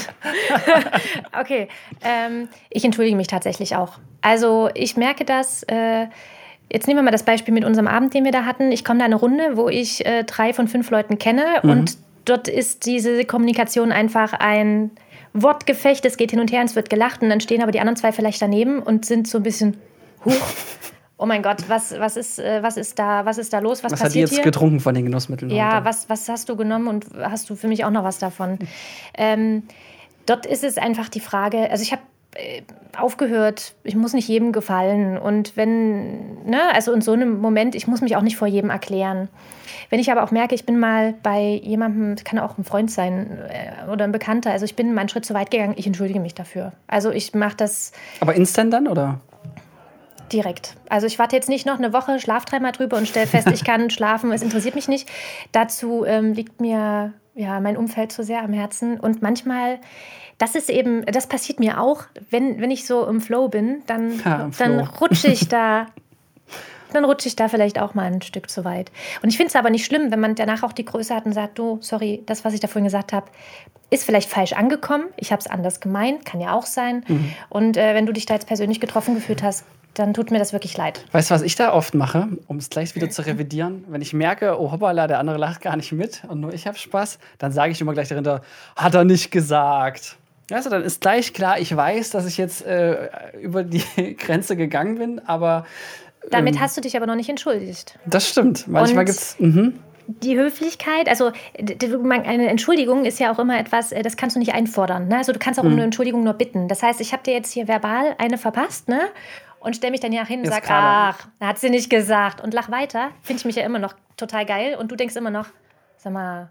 okay. 1.39 1.67
Ähm, 2.03 2.47
ich 2.69 2.85
entschuldige 2.85 3.15
mich 3.15 3.27
tatsächlich 3.27 3.75
auch. 3.75 3.97
Also 4.21 4.69
ich 4.75 4.97
merke 4.97 5.25
das. 5.25 5.63
Äh, 5.63 6.07
jetzt 6.71 6.87
nehmen 6.87 6.99
wir 6.99 7.03
mal 7.03 7.11
das 7.11 7.23
Beispiel 7.23 7.53
mit 7.53 7.65
unserem 7.65 7.87
Abend, 7.87 8.13
den 8.13 8.25
wir 8.25 8.31
da 8.31 8.45
hatten. 8.45 8.71
Ich 8.71 8.85
komme 8.85 8.99
da 8.99 9.05
eine 9.05 9.15
Runde, 9.15 9.55
wo 9.55 9.69
ich 9.69 10.05
äh, 10.05 10.23
drei 10.25 10.53
von 10.53 10.67
fünf 10.67 10.91
Leuten 10.91 11.17
kenne 11.17 11.45
mhm. 11.63 11.69
und 11.69 11.97
dort 12.25 12.47
ist 12.47 12.85
diese 12.85 13.25
Kommunikation 13.25 13.91
einfach 13.91 14.33
ein 14.33 14.91
Wortgefecht, 15.33 16.05
es 16.05 16.17
geht 16.17 16.31
hin 16.31 16.39
und 16.39 16.51
her, 16.51 16.61
und 16.61 16.67
es 16.67 16.75
wird 16.75 16.89
gelacht 16.89 17.21
und 17.21 17.29
dann 17.29 17.41
stehen 17.41 17.61
aber 17.61 17.71
die 17.71 17.79
anderen 17.79 17.95
zwei 17.95 18.11
vielleicht 18.11 18.41
daneben 18.41 18.79
und 18.81 19.05
sind 19.05 19.27
so 19.27 19.37
ein 19.37 19.43
bisschen, 19.43 19.77
huch, 20.25 20.35
oh 21.19 21.25
mein 21.25 21.43
Gott, 21.43 21.65
was, 21.67 21.99
was, 21.99 22.17
ist, 22.17 22.39
äh, 22.39 22.63
was, 22.63 22.77
ist, 22.77 22.97
da, 22.97 23.25
was 23.25 23.37
ist 23.37 23.53
da 23.53 23.59
los? 23.59 23.83
Was, 23.83 23.91
was 23.91 23.99
passiert 23.99 24.05
hat 24.05 24.15
die 24.15 24.19
jetzt 24.19 24.33
hier? 24.35 24.43
getrunken 24.43 24.79
von 24.79 24.95
den 24.95 25.05
Genussmitteln? 25.05 25.51
Ja, 25.51 25.83
was, 25.83 26.09
was 26.09 26.27
hast 26.29 26.49
du 26.49 26.55
genommen 26.55 26.87
und 26.87 27.05
hast 27.19 27.49
du 27.49 27.55
für 27.55 27.67
mich 27.67 27.85
auch 27.85 27.91
noch 27.91 28.05
was 28.05 28.17
davon? 28.17 28.57
Ähm, 29.17 29.63
dort 30.25 30.45
ist 30.45 30.63
es 30.63 30.77
einfach 30.77 31.09
die 31.09 31.19
Frage, 31.19 31.69
also 31.69 31.83
ich 31.83 31.91
habe 31.91 32.01
äh, 32.35 32.61
aufgehört, 32.97 33.75
ich 33.83 33.95
muss 33.95 34.13
nicht 34.13 34.27
jedem 34.27 34.53
gefallen. 34.53 35.17
Und 35.17 35.57
wenn, 35.57 36.43
ne, 36.45 36.61
also 36.73 36.93
in 36.93 37.01
so 37.01 37.11
einem 37.11 37.39
Moment, 37.39 37.75
ich 37.75 37.85
muss 37.85 38.01
mich 38.01 38.15
auch 38.15 38.21
nicht 38.21 38.37
vor 38.37 38.47
jedem 38.47 38.69
erklären. 38.69 39.27
Wenn 39.89 39.99
ich 39.99 40.11
aber 40.11 40.23
auch 40.23 40.31
merke, 40.31 40.55
ich 40.55 40.65
bin 40.65 40.79
mal 40.79 41.15
bei 41.21 41.59
jemandem, 41.63 42.15
kann 42.23 42.39
auch 42.39 42.57
ein 42.57 42.63
Freund 42.63 42.91
sein 42.91 43.39
äh, 43.49 43.91
oder 43.91 44.05
ein 44.05 44.11
Bekannter, 44.13 44.51
also 44.51 44.63
ich 44.63 44.75
bin 44.75 44.93
mal 44.93 45.01
einen 45.01 45.09
Schritt 45.09 45.25
zu 45.25 45.33
weit 45.33 45.51
gegangen, 45.51 45.73
ich 45.75 45.85
entschuldige 45.85 46.19
mich 46.19 46.33
dafür. 46.33 46.71
Also 46.87 47.11
ich 47.11 47.33
mache 47.33 47.57
das. 47.57 47.91
Aber 48.21 48.35
instant 48.35 48.71
dann 48.71 48.87
oder? 48.87 49.19
Direkt. 50.31 50.75
Also 50.89 51.07
ich 51.07 51.17
warte 51.19 51.35
jetzt 51.35 51.49
nicht 51.49 51.65
noch 51.65 51.77
eine 51.77 51.93
Woche, 51.93 52.19
schlaf 52.19 52.45
dreimal 52.45 52.71
drüber 52.71 52.97
und 52.97 53.07
stelle 53.07 53.27
fest, 53.27 53.47
ich 53.53 53.63
kann 53.63 53.89
schlafen, 53.89 54.31
es 54.31 54.41
interessiert 54.41 54.75
mich 54.75 54.87
nicht. 54.87 55.09
Dazu 55.51 56.05
ähm, 56.05 56.33
liegt 56.33 56.61
mir 56.61 57.13
ja 57.35 57.59
mein 57.59 57.77
Umfeld 57.77 58.11
zu 58.11 58.23
sehr 58.23 58.43
am 58.43 58.53
Herzen. 58.53 58.99
Und 58.99 59.21
manchmal 59.21 59.79
das 60.39 60.55
ist 60.55 60.69
eben, 60.69 61.05
das 61.05 61.27
passiert 61.27 61.59
mir 61.59 61.79
auch, 61.79 62.05
wenn, 62.29 62.59
wenn 62.59 62.71
ich 62.71 62.87
so 62.87 63.05
im 63.05 63.21
Flow 63.21 63.49
bin, 63.49 63.83
dann, 63.85 64.19
ja, 64.25 64.49
dann 64.57 64.79
rutsche 64.79 65.27
ich 65.27 65.47
da. 65.47 65.85
dann 66.93 67.05
rutsche 67.05 67.27
ich 67.27 67.35
da 67.35 67.49
vielleicht 67.49 67.77
auch 67.77 67.93
mal 67.93 68.05
ein 68.05 68.23
Stück 68.23 68.49
zu 68.49 68.65
weit. 68.65 68.91
Und 69.21 69.29
ich 69.29 69.37
finde 69.37 69.49
es 69.49 69.55
aber 69.55 69.69
nicht 69.69 69.85
schlimm, 69.85 70.09
wenn 70.09 70.19
man 70.19 70.33
danach 70.33 70.63
auch 70.63 70.73
die 70.73 70.85
Größe 70.85 71.13
hat 71.13 71.25
und 71.27 71.33
sagt, 71.33 71.59
du, 71.59 71.77
sorry, 71.81 72.23
das, 72.25 72.45
was 72.45 72.55
ich 72.55 72.61
da 72.61 72.67
vorhin 72.67 72.85
gesagt 72.85 73.13
habe, 73.13 73.27
ist 73.91 74.05
vielleicht 74.05 74.29
falsch 74.29 74.53
angekommen. 74.53 75.05
Ich 75.17 75.31
habe 75.31 75.39
es 75.39 75.47
anders 75.47 75.81
gemeint, 75.81 76.25
kann 76.25 76.39
ja 76.39 76.53
auch 76.53 76.65
sein. 76.65 77.03
Mhm. 77.07 77.33
Und 77.49 77.77
äh, 77.77 77.93
wenn 77.93 78.05
du 78.07 78.13
dich 78.13 78.25
da 78.25 78.35
jetzt 78.35 78.47
persönlich 78.47 78.79
getroffen 78.79 79.13
gefühlt 79.13 79.43
hast, 79.43 79.65
dann 79.93 80.13
tut 80.13 80.31
mir 80.31 80.39
das 80.39 80.53
wirklich 80.53 80.77
leid. 80.77 81.03
Weißt 81.11 81.29
du, 81.29 81.35
was 81.35 81.41
ich 81.41 81.55
da 81.55 81.73
oft 81.73 81.93
mache, 81.93 82.27
um 82.47 82.57
es 82.57 82.69
gleich 82.69 82.95
wieder 82.95 83.09
zu 83.09 83.25
revidieren? 83.25 83.83
Wenn 83.87 84.01
ich 84.01 84.13
merke, 84.13 84.59
oh 84.59 84.71
hoppala, 84.71 85.07
der 85.07 85.19
andere 85.19 85.37
lacht 85.37 85.61
gar 85.61 85.75
nicht 85.75 85.91
mit 85.91 86.21
und 86.27 86.39
nur 86.39 86.53
ich 86.53 86.67
habe 86.67 86.77
Spaß, 86.77 87.19
dann 87.37 87.51
sage 87.51 87.71
ich 87.71 87.81
immer 87.81 87.93
gleich 87.93 88.09
dahinter, 88.09 88.41
hat 88.75 88.95
er 88.95 89.03
nicht 89.03 89.31
gesagt. 89.31 90.17
Also 90.51 90.69
dann 90.69 90.83
ist 90.83 91.01
gleich 91.01 91.33
klar, 91.33 91.59
ich 91.59 91.75
weiß, 91.75 92.11
dass 92.11 92.25
ich 92.25 92.37
jetzt 92.37 92.65
äh, 92.65 93.09
über 93.41 93.63
die 93.63 93.83
Grenze 94.17 94.55
gegangen 94.55 94.97
bin, 94.97 95.19
aber. 95.25 95.65
Ähm, 96.23 96.29
Damit 96.31 96.59
hast 96.59 96.75
du 96.77 96.81
dich 96.81 96.95
aber 96.95 97.05
noch 97.05 97.15
nicht 97.15 97.29
entschuldigt. 97.29 97.97
Das 98.05 98.27
stimmt. 98.27 98.67
Manchmal 98.67 99.05
gibt 99.05 99.17
es. 99.17 99.39
Mhm. 99.39 99.79
Die 100.23 100.35
Höflichkeit, 100.35 101.07
also 101.07 101.31
eine 101.55 102.47
Entschuldigung 102.49 103.05
ist 103.05 103.19
ja 103.19 103.31
auch 103.31 103.37
immer 103.37 103.59
etwas, 103.59 103.91
äh, 103.91 104.01
das 104.01 104.17
kannst 104.17 104.35
du 104.35 104.39
nicht 104.39 104.53
einfordern. 104.53 105.07
Ne? 105.07 105.17
Also 105.17 105.33
du 105.33 105.39
kannst 105.39 105.59
auch 105.59 105.63
um 105.63 105.69
mhm. 105.69 105.75
eine 105.75 105.83
Entschuldigung 105.83 106.23
nur 106.23 106.33
bitten. 106.33 106.67
Das 106.67 106.81
heißt, 106.81 106.99
ich 106.99 107.13
habe 107.13 107.21
dir 107.21 107.33
jetzt 107.33 107.51
hier 107.51 107.67
verbal 107.67 108.15
eine 108.17 108.39
verpasst, 108.39 108.87
ne? 108.87 109.01
Und 109.59 109.75
stelle 109.75 109.91
mich 109.91 109.99
dann 109.99 110.13
ja 110.13 110.25
hin 110.25 110.39
und 110.39 110.47
sage, 110.47 110.67
ach, 110.69 111.27
hat 111.41 111.59
sie 111.59 111.69
nicht 111.69 111.89
gesagt 111.89 112.41
und 112.41 112.53
lach 112.53 112.71
weiter. 112.71 113.09
Finde 113.21 113.39
ich 113.39 113.45
mich 113.45 113.55
ja 113.55 113.63
immer 113.63 113.79
noch 113.79 113.93
total 114.15 114.45
geil. 114.45 114.75
Und 114.79 114.91
du 114.91 114.95
denkst 114.95 115.15
immer 115.15 115.31
noch, 115.31 115.47
sag 115.97 116.13
mal, 116.13 116.49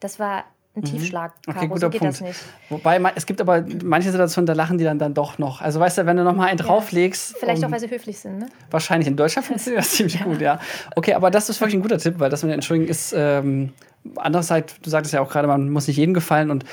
das 0.00 0.18
war 0.18 0.44
ein 0.76 0.80
mhm. 0.80 0.84
Tiefschlag. 0.84 1.32
Okay, 1.46 1.66
guter 1.66 1.90
so 1.90 1.98
Punkt. 1.98 2.22
Wobei, 2.68 3.00
es 3.14 3.24
gibt 3.24 3.40
aber 3.40 3.64
manche 3.82 4.10
Situationen, 4.10 4.46
da 4.46 4.52
lachen 4.52 4.76
die 4.76 4.84
dann, 4.84 4.98
dann 4.98 5.14
doch 5.14 5.38
noch. 5.38 5.62
Also 5.62 5.80
weißt 5.80 5.98
du, 5.98 6.06
wenn 6.06 6.18
du 6.18 6.24
noch 6.24 6.36
mal 6.36 6.48
einen 6.48 6.58
ja. 6.58 6.64
drauflegst. 6.64 7.38
Vielleicht 7.38 7.62
um, 7.62 7.68
auch, 7.68 7.72
weil 7.72 7.80
sie 7.80 7.90
höflich 7.90 8.18
sind, 8.18 8.38
ne? 8.38 8.48
Wahrscheinlich. 8.70 9.08
In 9.08 9.16
Deutschland 9.16 9.46
funktioniert 9.46 9.82
das 9.82 9.92
ziemlich 9.92 10.20
ja. 10.20 10.24
gut, 10.24 10.40
ja. 10.40 10.60
Okay, 10.94 11.14
aber 11.14 11.30
das 11.30 11.48
ist 11.48 11.60
wirklich 11.60 11.76
ein 11.76 11.82
guter 11.82 11.98
Tipp, 11.98 12.16
weil 12.18 12.28
das 12.28 12.42
mit 12.42 12.50
der 12.50 12.54
Entschuldigung 12.54 12.90
ist 12.90 13.14
ähm, 13.16 13.72
andererseits, 14.16 14.80
du 14.80 14.90
sagtest 14.90 15.14
ja 15.14 15.20
auch 15.20 15.30
gerade, 15.30 15.48
man 15.48 15.70
muss 15.70 15.86
nicht 15.86 15.96
jedem 15.96 16.14
gefallen 16.14 16.50
und 16.50 16.64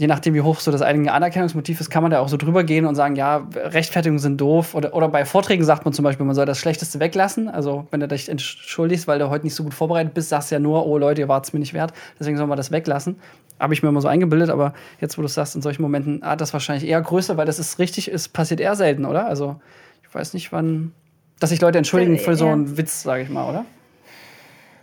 je 0.00 0.06
nachdem, 0.06 0.32
wie 0.32 0.40
hoch 0.40 0.58
so 0.60 0.72
das 0.72 0.80
eigene 0.80 1.12
Anerkennungsmotiv 1.12 1.78
ist, 1.78 1.90
kann 1.90 2.02
man 2.02 2.10
da 2.10 2.20
auch 2.20 2.28
so 2.30 2.38
drüber 2.38 2.64
gehen 2.64 2.86
und 2.86 2.94
sagen, 2.94 3.16
ja, 3.16 3.46
Rechtfertigungen 3.54 4.18
sind 4.18 4.40
doof. 4.40 4.74
Oder, 4.74 4.94
oder 4.94 5.08
bei 5.10 5.26
Vorträgen 5.26 5.62
sagt 5.62 5.84
man 5.84 5.92
zum 5.92 6.04
Beispiel, 6.04 6.24
man 6.24 6.34
soll 6.34 6.46
das 6.46 6.56
Schlechteste 6.56 7.00
weglassen. 7.00 7.50
Also, 7.50 7.86
wenn 7.90 8.00
du 8.00 8.08
dich 8.08 8.30
entschuldigst, 8.30 9.06
weil 9.06 9.18
du 9.18 9.28
heute 9.28 9.44
nicht 9.44 9.54
so 9.54 9.62
gut 9.62 9.74
vorbereitet 9.74 10.14
bist, 10.14 10.30
sagst 10.30 10.50
du 10.50 10.54
ja 10.54 10.58
nur, 10.58 10.86
oh 10.86 10.96
Leute, 10.96 11.20
ihr 11.20 11.28
wart 11.28 11.44
es 11.44 11.52
mir 11.52 11.58
nicht 11.58 11.74
wert, 11.74 11.92
deswegen 12.18 12.38
soll 12.38 12.46
man 12.46 12.56
das 12.56 12.70
weglassen. 12.70 13.16
Habe 13.58 13.74
ich 13.74 13.82
mir 13.82 13.90
immer 13.90 14.00
so 14.00 14.08
eingebildet, 14.08 14.48
aber 14.48 14.72
jetzt, 15.02 15.18
wo 15.18 15.22
du 15.22 15.28
sagst, 15.28 15.54
in 15.54 15.60
solchen 15.60 15.82
Momenten 15.82 16.22
hat 16.22 16.40
das 16.40 16.54
wahrscheinlich 16.54 16.88
eher 16.88 17.02
größer, 17.02 17.36
weil 17.36 17.44
das 17.44 17.58
ist 17.58 17.78
richtig, 17.78 18.10
es 18.10 18.26
passiert 18.26 18.60
eher 18.60 18.76
selten, 18.76 19.04
oder? 19.04 19.26
Also, 19.26 19.60
ich 20.02 20.14
weiß 20.14 20.32
nicht, 20.32 20.50
wann, 20.50 20.92
dass 21.40 21.50
sich 21.50 21.60
Leute 21.60 21.76
entschuldigen 21.76 22.18
für 22.18 22.36
so 22.36 22.46
einen 22.46 22.78
Witz, 22.78 23.02
sage 23.02 23.24
ich 23.24 23.28
mal, 23.28 23.50
oder? 23.50 23.66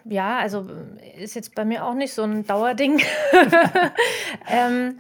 Ja, 0.10 0.38
also 0.38 0.66
ist 1.18 1.36
jetzt 1.36 1.56
bei 1.56 1.66
mir 1.66 1.86
auch 1.86 1.94
nicht 1.94 2.14
so 2.14 2.24
ein 2.24 2.46
Dauerding. 2.46 3.02
ähm, 4.50 5.00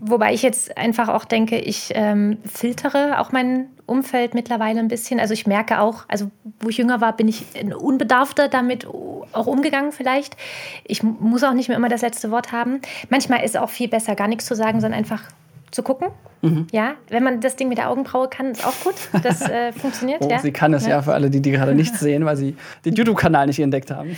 wobei 0.00 0.32
ich 0.32 0.42
jetzt 0.42 0.76
einfach 0.76 1.08
auch 1.08 1.24
denke, 1.24 1.58
ich 1.58 1.92
ähm, 1.94 2.38
filtere 2.50 3.20
auch 3.20 3.32
mein 3.32 3.68
Umfeld 3.86 4.34
mittlerweile 4.34 4.80
ein 4.80 4.88
bisschen. 4.88 5.20
Also 5.20 5.34
ich 5.34 5.46
merke 5.46 5.80
auch, 5.80 6.04
also 6.08 6.30
wo 6.60 6.68
ich 6.68 6.78
jünger 6.78 7.00
war, 7.00 7.16
bin 7.16 7.28
ich 7.28 7.44
unbedarfter 7.78 8.48
damit 8.48 8.86
auch 8.86 9.46
umgegangen 9.46 9.92
vielleicht. 9.92 10.36
Ich 10.84 11.02
muss 11.02 11.44
auch 11.44 11.52
nicht 11.52 11.68
mehr 11.68 11.76
immer 11.76 11.88
das 11.88 12.02
letzte 12.02 12.30
Wort 12.30 12.52
haben. 12.52 12.80
Manchmal 13.10 13.44
ist 13.44 13.56
auch 13.56 13.70
viel 13.70 13.88
besser, 13.88 14.14
gar 14.14 14.28
nichts 14.28 14.46
zu 14.46 14.54
sagen, 14.54 14.80
sondern 14.80 14.98
einfach 14.98 15.22
zu 15.70 15.82
gucken. 15.82 16.08
Mhm. 16.42 16.66
Ja, 16.72 16.94
wenn 17.08 17.24
man 17.24 17.40
das 17.40 17.56
Ding 17.56 17.68
mit 17.68 17.78
der 17.78 17.90
Augenbraue 17.90 18.28
kann, 18.28 18.52
ist 18.52 18.66
auch 18.66 18.74
gut. 18.84 18.94
Das 19.22 19.42
äh, 19.42 19.72
funktioniert. 19.80 20.22
Oh, 20.22 20.28
ja. 20.28 20.38
Sie 20.38 20.52
kann 20.52 20.72
es 20.74 20.84
ja. 20.84 20.90
ja. 20.90 21.02
für 21.02 21.14
alle, 21.14 21.30
die, 21.30 21.40
die 21.40 21.50
gerade 21.50 21.74
nichts 21.74 22.00
sehen, 22.00 22.24
weil 22.24 22.36
sie 22.36 22.56
den 22.84 22.94
YouTube-Kanal 22.94 23.46
nicht 23.46 23.58
entdeckt 23.60 23.90
haben. 23.90 24.16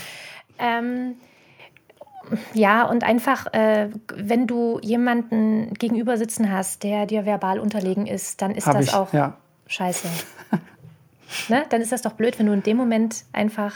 Ähm, 0.58 1.14
ja, 2.52 2.84
und 2.84 3.04
einfach, 3.04 3.52
äh, 3.52 3.88
wenn 4.14 4.46
du 4.46 4.78
jemanden 4.82 5.74
gegenüber 5.74 6.16
sitzen 6.16 6.50
hast, 6.52 6.82
der 6.82 7.06
dir 7.06 7.24
verbal 7.26 7.58
unterlegen 7.58 8.06
ist, 8.06 8.42
dann 8.42 8.54
ist 8.54 8.66
Hab 8.66 8.74
das 8.76 8.86
ich, 8.86 8.94
auch 8.94 9.12
ja. 9.12 9.36
scheiße. 9.66 10.08
ne? 11.48 11.64
Dann 11.70 11.80
ist 11.80 11.92
das 11.92 12.02
doch 12.02 12.12
blöd, 12.12 12.38
wenn 12.38 12.46
du 12.46 12.52
in 12.52 12.62
dem 12.62 12.76
Moment 12.76 13.24
einfach. 13.32 13.74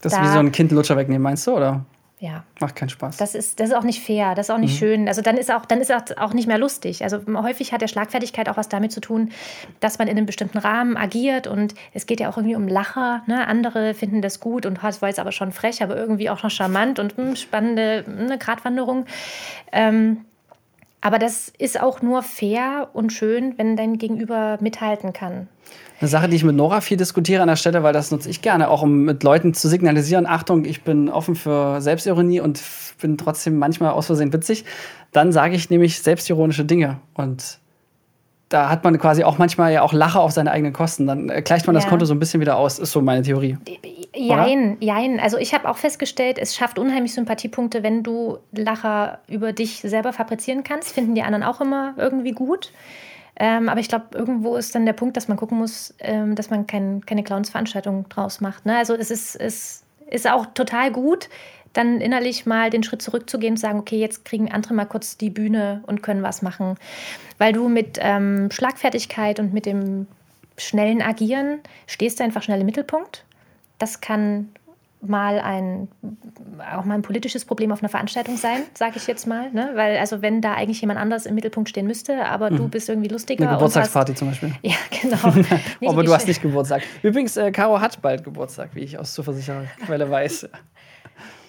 Das 0.00 0.12
ist 0.14 0.22
wie 0.22 0.28
so 0.28 0.38
ein 0.38 0.50
Kind 0.52 0.72
Lutscher 0.72 0.96
wegnehmen, 0.96 1.22
meinst 1.22 1.46
du, 1.46 1.56
oder? 1.56 1.84
Ja. 2.22 2.44
Macht 2.60 2.76
keinen 2.76 2.88
Spaß. 2.88 3.16
Das 3.16 3.34
ist, 3.34 3.58
das 3.58 3.70
ist 3.70 3.74
auch 3.74 3.82
nicht 3.82 4.00
fair, 4.00 4.36
das 4.36 4.46
ist 4.46 4.50
auch 4.50 4.58
nicht 4.58 4.74
mhm. 4.74 4.78
schön. 4.78 5.08
Also 5.08 5.22
dann 5.22 5.36
ist 5.36 5.50
auch, 5.50 5.66
dann 5.66 5.80
ist 5.80 5.90
auch 5.92 6.32
nicht 6.34 6.46
mehr 6.46 6.56
lustig. 6.56 7.02
Also 7.02 7.18
häufig 7.34 7.72
hat 7.72 7.80
der 7.80 7.88
Schlagfertigkeit 7.88 8.48
auch 8.48 8.56
was 8.56 8.68
damit 8.68 8.92
zu 8.92 9.00
tun, 9.00 9.32
dass 9.80 9.98
man 9.98 10.06
in 10.06 10.16
einem 10.16 10.26
bestimmten 10.26 10.58
Rahmen 10.58 10.96
agiert 10.96 11.48
und 11.48 11.74
es 11.92 12.06
geht 12.06 12.20
ja 12.20 12.30
auch 12.30 12.36
irgendwie 12.36 12.54
um 12.54 12.68
Lacher. 12.68 13.24
Ne? 13.26 13.44
Andere 13.48 13.94
finden 13.94 14.22
das 14.22 14.38
gut 14.38 14.66
und 14.66 14.84
das 14.84 15.02
war 15.02 15.08
jetzt 15.08 15.18
aber 15.18 15.32
schon 15.32 15.50
frech, 15.50 15.82
aber 15.82 15.96
irgendwie 15.96 16.30
auch 16.30 16.44
noch 16.44 16.50
charmant 16.52 17.00
und 17.00 17.18
mh, 17.18 17.24
hm, 17.24 17.34
spannende 17.34 18.04
eine 18.06 18.38
Gratwanderung. 18.38 19.06
Ähm, 19.72 20.18
aber 21.00 21.18
das 21.18 21.52
ist 21.58 21.80
auch 21.80 22.02
nur 22.02 22.22
fair 22.22 22.90
und 22.92 23.12
schön, 23.12 23.58
wenn 23.58 23.76
dein 23.76 23.98
Gegenüber 23.98 24.58
mithalten 24.60 25.12
kann. 25.12 25.48
Eine 26.02 26.08
Sache, 26.08 26.28
die 26.28 26.34
ich 26.34 26.42
mit 26.42 26.56
Nora 26.56 26.80
viel 26.80 26.96
diskutiere 26.96 27.42
an 27.42 27.48
der 27.48 27.54
Stelle, 27.54 27.84
weil 27.84 27.92
das 27.92 28.10
nutze 28.10 28.28
ich 28.28 28.42
gerne, 28.42 28.68
auch 28.68 28.82
um 28.82 29.04
mit 29.04 29.22
Leuten 29.22 29.54
zu 29.54 29.68
signalisieren, 29.68 30.26
Achtung, 30.26 30.64
ich 30.64 30.82
bin 30.82 31.08
offen 31.08 31.36
für 31.36 31.80
Selbstironie 31.80 32.40
und 32.40 32.60
bin 33.00 33.16
trotzdem 33.16 33.56
manchmal 33.56 33.92
aus 33.92 34.06
Versehen 34.06 34.32
witzig. 34.32 34.64
Dann 35.12 35.30
sage 35.30 35.54
ich 35.54 35.70
nämlich 35.70 36.02
selbstironische 36.02 36.64
Dinge. 36.64 36.98
Und 37.14 37.60
da 38.48 38.68
hat 38.68 38.82
man 38.82 38.98
quasi 38.98 39.22
auch 39.22 39.38
manchmal 39.38 39.72
ja 39.72 39.82
auch 39.82 39.92
Lache 39.92 40.18
auf 40.18 40.32
seine 40.32 40.50
eigenen 40.50 40.72
Kosten. 40.72 41.06
Dann 41.06 41.28
gleicht 41.44 41.68
man 41.68 41.76
ja. 41.76 41.80
das 41.80 41.88
Konto 41.88 42.04
so 42.04 42.14
ein 42.14 42.18
bisschen 42.18 42.40
wieder 42.40 42.56
aus, 42.56 42.80
ist 42.80 42.90
so 42.90 43.00
meine 43.00 43.22
Theorie. 43.22 43.56
Jein, 44.12 44.72
Oder? 44.72 44.76
jein. 44.80 45.20
Also 45.20 45.38
ich 45.38 45.54
habe 45.54 45.68
auch 45.68 45.76
festgestellt, 45.76 46.36
es 46.40 46.56
schafft 46.56 46.80
unheimlich 46.80 47.14
Sympathiepunkte, 47.14 47.84
wenn 47.84 48.02
du 48.02 48.38
Lacher 48.50 49.20
über 49.28 49.52
dich 49.52 49.76
selber 49.82 50.12
fabrizieren 50.12 50.64
kannst. 50.64 50.94
Finden 50.94 51.14
die 51.14 51.22
anderen 51.22 51.44
auch 51.44 51.60
immer 51.60 51.94
irgendwie 51.96 52.32
gut. 52.32 52.72
Ähm, 53.42 53.68
aber 53.68 53.80
ich 53.80 53.88
glaube, 53.88 54.06
irgendwo 54.12 54.54
ist 54.54 54.72
dann 54.72 54.86
der 54.86 54.92
Punkt, 54.92 55.16
dass 55.16 55.26
man 55.26 55.36
gucken 55.36 55.58
muss, 55.58 55.92
ähm, 55.98 56.36
dass 56.36 56.48
man 56.48 56.68
kein, 56.68 57.04
keine 57.04 57.24
Clowns-Veranstaltung 57.24 58.08
draus 58.08 58.40
macht. 58.40 58.66
Ne? 58.66 58.76
Also 58.76 58.94
es 58.94 59.10
ist, 59.10 59.34
es 59.34 59.82
ist 60.08 60.30
auch 60.30 60.46
total 60.54 60.92
gut, 60.92 61.28
dann 61.72 62.00
innerlich 62.00 62.46
mal 62.46 62.70
den 62.70 62.84
Schritt 62.84 63.02
zurückzugehen 63.02 63.54
und 63.54 63.56
sagen, 63.56 63.80
okay, 63.80 63.98
jetzt 63.98 64.24
kriegen 64.24 64.52
andere 64.52 64.74
mal 64.74 64.84
kurz 64.84 65.16
die 65.16 65.28
Bühne 65.28 65.82
und 65.88 66.04
können 66.04 66.22
was 66.22 66.42
machen. 66.42 66.76
Weil 67.38 67.52
du 67.52 67.68
mit 67.68 67.98
ähm, 68.00 68.48
Schlagfertigkeit 68.52 69.40
und 69.40 69.52
mit 69.52 69.66
dem 69.66 70.06
schnellen 70.56 71.02
Agieren 71.02 71.58
stehst 71.88 72.20
du 72.20 72.24
einfach 72.24 72.44
schnell 72.44 72.60
im 72.60 72.66
Mittelpunkt. 72.66 73.24
Das 73.80 74.00
kann 74.00 74.50
mal 75.02 75.40
ein 75.40 75.88
auch 76.76 76.84
mal 76.84 76.94
ein 76.94 77.02
politisches 77.02 77.44
Problem 77.44 77.72
auf 77.72 77.82
einer 77.82 77.88
Veranstaltung 77.88 78.36
sein, 78.36 78.62
sage 78.74 78.94
ich 78.96 79.06
jetzt 79.06 79.26
mal, 79.26 79.50
ne? 79.52 79.72
weil 79.74 79.98
also 79.98 80.22
wenn 80.22 80.40
da 80.40 80.54
eigentlich 80.54 80.80
jemand 80.80 81.00
anders 81.00 81.26
im 81.26 81.34
Mittelpunkt 81.34 81.68
stehen 81.68 81.86
müsste, 81.86 82.24
aber 82.24 82.50
mhm. 82.50 82.56
du 82.56 82.68
bist 82.68 82.88
irgendwie 82.88 83.08
lustiger. 83.08 83.48
Eine 83.48 83.56
Geburtstagsparty 83.56 84.12
hast, 84.12 84.18
zum 84.18 84.28
Beispiel. 84.28 84.52
Ja, 84.62 84.76
genau. 85.02 85.90
aber 85.90 86.04
du 86.04 86.14
hast 86.14 86.28
nicht 86.28 86.40
Geburtstag. 86.40 86.82
Übrigens, 87.02 87.36
äh, 87.36 87.50
Caro 87.50 87.80
hat 87.80 88.00
bald 88.00 88.22
Geburtstag, 88.22 88.70
wie 88.74 88.80
ich 88.80 88.98
aus 88.98 89.12
zuversicherter 89.14 89.66
Quelle 89.84 90.08
weiß. 90.08 90.48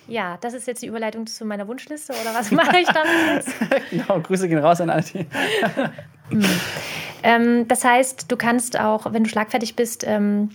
Ja, 0.05 0.38
das 0.41 0.53
ist 0.53 0.67
jetzt 0.67 0.81
die 0.81 0.88
Überleitung 0.88 1.25
zu 1.27 1.45
meiner 1.45 1.65
Wunschliste 1.65 2.12
oder 2.12 2.38
was 2.38 2.51
mache 2.51 2.77
ich 2.77 2.88
damit 2.88 3.36
jetzt? 3.36 3.89
genau, 3.89 4.19
Grüße 4.19 4.50
gehen 4.50 4.57
raus 4.57 4.81
an 4.81 4.89
alle. 4.89 5.03
Hm. 6.29 6.43
ähm, 7.24 7.67
das 7.69 7.86
heißt, 7.86 8.29
du 8.29 8.36
kannst 8.36 8.77
auch, 8.77 9.13
wenn 9.13 9.24
du 9.24 9.29
schlagfertig 9.29 9.77
bist, 9.77 10.03
ähm, 10.05 10.50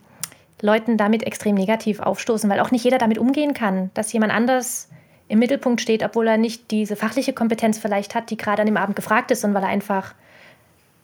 Leuten 0.61 0.97
damit 0.97 1.23
extrem 1.23 1.55
negativ 1.55 2.01
aufstoßen, 2.01 2.49
weil 2.51 2.61
auch 2.61 2.71
nicht 2.71 2.85
jeder 2.85 2.99
damit 2.99 3.19
umgehen 3.19 3.55
kann, 3.55 3.91
dass 3.95 4.13
jemand 4.13 4.33
anders 4.33 4.89
im 5.29 5.39
Mittelpunkt 5.39 5.81
steht, 5.81 6.03
obwohl 6.03 6.27
er 6.27 6.39
nicht 6.39 6.71
diese 6.71 6.97
fachliche 6.97 7.33
Kompetenz 7.33 7.79
vielleicht 7.79 8.15
hat, 8.15 8.31
die 8.31 8.37
gerade 8.37 8.63
an 8.63 8.67
dem 8.67 8.77
Abend 8.77 8.97
gefragt 8.97 9.31
ist, 9.31 9.43
sondern 9.43 9.63
weil 9.63 9.69
er 9.69 9.73
einfach 9.73 10.15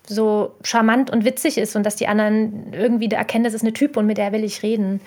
so 0.06 0.54
charmant 0.62 1.10
und 1.10 1.24
witzig 1.24 1.58
ist 1.58 1.76
und 1.76 1.84
dass 1.84 1.96
die 1.96 2.08
anderen 2.08 2.72
irgendwie 2.72 3.08
erkennen, 3.10 3.44
das 3.44 3.54
ist 3.54 3.62
eine 3.62 3.72
Typ 3.72 3.96
und 3.96 4.06
mit 4.06 4.18
der 4.18 4.32
will 4.32 4.44
ich 4.44 4.62
reden. 4.62 5.00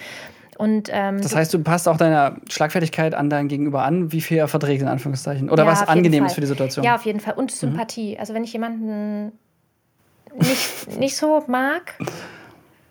Und, 0.57 0.89
ähm, 0.91 1.21
das 1.21 1.35
heißt, 1.35 1.53
du 1.53 1.59
passt 1.59 1.87
auch 1.87 1.97
deiner 1.97 2.37
Schlagfertigkeit 2.49 3.13
an 3.13 3.29
dein 3.29 3.47
Gegenüber 3.47 3.83
an, 3.83 4.11
wie 4.11 4.21
viel 4.21 4.37
er 4.37 4.47
verträgt, 4.47 4.81
in 4.81 4.87
Anführungszeichen. 4.87 5.51
Oder 5.51 5.65
ja, 5.65 5.71
was 5.71 5.87
angenehm 5.87 6.25
ist 6.25 6.33
für 6.33 6.41
die 6.41 6.47
Situation. 6.47 6.83
Ja, 6.83 6.95
auf 6.95 7.05
jeden 7.05 7.19
Fall. 7.19 7.35
Und 7.35 7.51
Sympathie. 7.51 8.13
Mhm. 8.13 8.19
Also 8.19 8.33
wenn 8.33 8.43
ich 8.43 8.53
jemanden 8.53 9.33
nicht, 10.35 10.99
nicht 10.99 11.15
so 11.15 11.43
mag, 11.47 11.93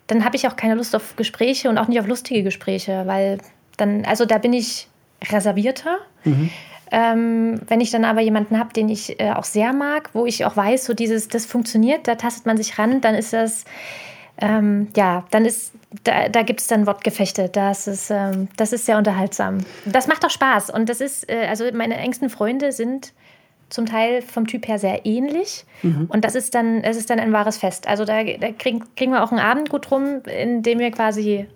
dann 0.07 0.25
habe 0.25 0.37
ich 0.37 0.47
auch 0.47 0.57
keine 0.57 0.75
Lust 0.75 0.95
auf 0.95 1.17
Gespräche 1.17 1.69
und 1.69 1.79
auch 1.79 1.89
nicht 1.89 2.01
auf 2.01 2.07
lustige 2.07 2.43
Gespräche, 2.43 3.03
weil 3.07 3.39
dann, 3.77 4.05
also 4.05 4.25
da 4.25 4.39
bin 4.39 4.53
ich 4.53 4.89
reservierter. 5.31 5.99
Mhm. 6.25 6.51
Ähm, 6.93 7.61
wenn 7.67 7.81
ich 7.81 7.91
dann 7.91 8.05
aber 8.05 8.21
jemanden 8.21 8.59
habe, 8.59 8.73
den 8.73 8.89
ich 8.89 9.19
äh, 9.21 9.33
auch 9.33 9.45
sehr 9.45 9.73
mag, 9.73 10.11
wo 10.13 10.25
ich 10.25 10.45
auch 10.45 10.57
weiß, 10.57 10.85
so 10.85 10.95
dieses, 10.95 11.29
das 11.29 11.45
funktioniert, 11.45 12.07
da 12.07 12.15
tastet 12.15 12.47
man 12.47 12.57
sich 12.57 12.79
ran, 12.79 13.01
dann 13.01 13.17
ist 13.17 13.33
das, 13.33 13.65
ähm, 14.39 14.89
ja, 14.95 15.25
dann 15.31 15.45
ist, 15.45 15.73
da, 16.05 16.29
da 16.29 16.43
gibt 16.43 16.61
es 16.61 16.69
dann 16.69 16.87
Wortgefechte. 16.87 17.49
Das 17.49 17.89
ist, 17.89 18.11
ähm, 18.11 18.49
das 18.57 18.73
ist 18.73 18.87
sehr 18.87 18.99
unterhaltsam. 18.99 19.59
Das 19.85 20.07
macht 20.07 20.25
auch 20.25 20.31
Spaß. 20.31 20.71
Und 20.71 20.89
das 20.89 21.01
ist, 21.01 21.29
äh, 21.29 21.47
also 21.49 21.65
meine 21.73 21.97
engsten 21.97 22.31
Freunde 22.31 22.71
sind 22.71 23.13
zum 23.69 23.87
Teil 23.87 24.23
vom 24.23 24.47
Typ 24.47 24.69
her 24.69 24.79
sehr 24.79 25.05
ähnlich. 25.07 25.65
Mhm. 25.83 26.07
Und 26.09 26.25
das 26.25 26.35
ist 26.35 26.55
dann, 26.55 26.83
es 26.85 26.97
ist 26.97 27.11
dann 27.11 27.19
ein 27.19 27.33
wahres 27.33 27.59
Fest. 27.59 27.89
Also 27.89 28.05
da, 28.05 28.23
da 28.23 28.53
kriegen, 28.53 28.85
kriegen 28.95 29.13
wir 29.13 29.23
auch 29.23 29.33
einen 29.33 29.41
Abend 29.41 29.71
gut 29.71 29.91
rum, 29.91 30.23
in 30.25 30.63
dem 30.63 30.79
wir 30.79 30.91
quasi 30.91 31.47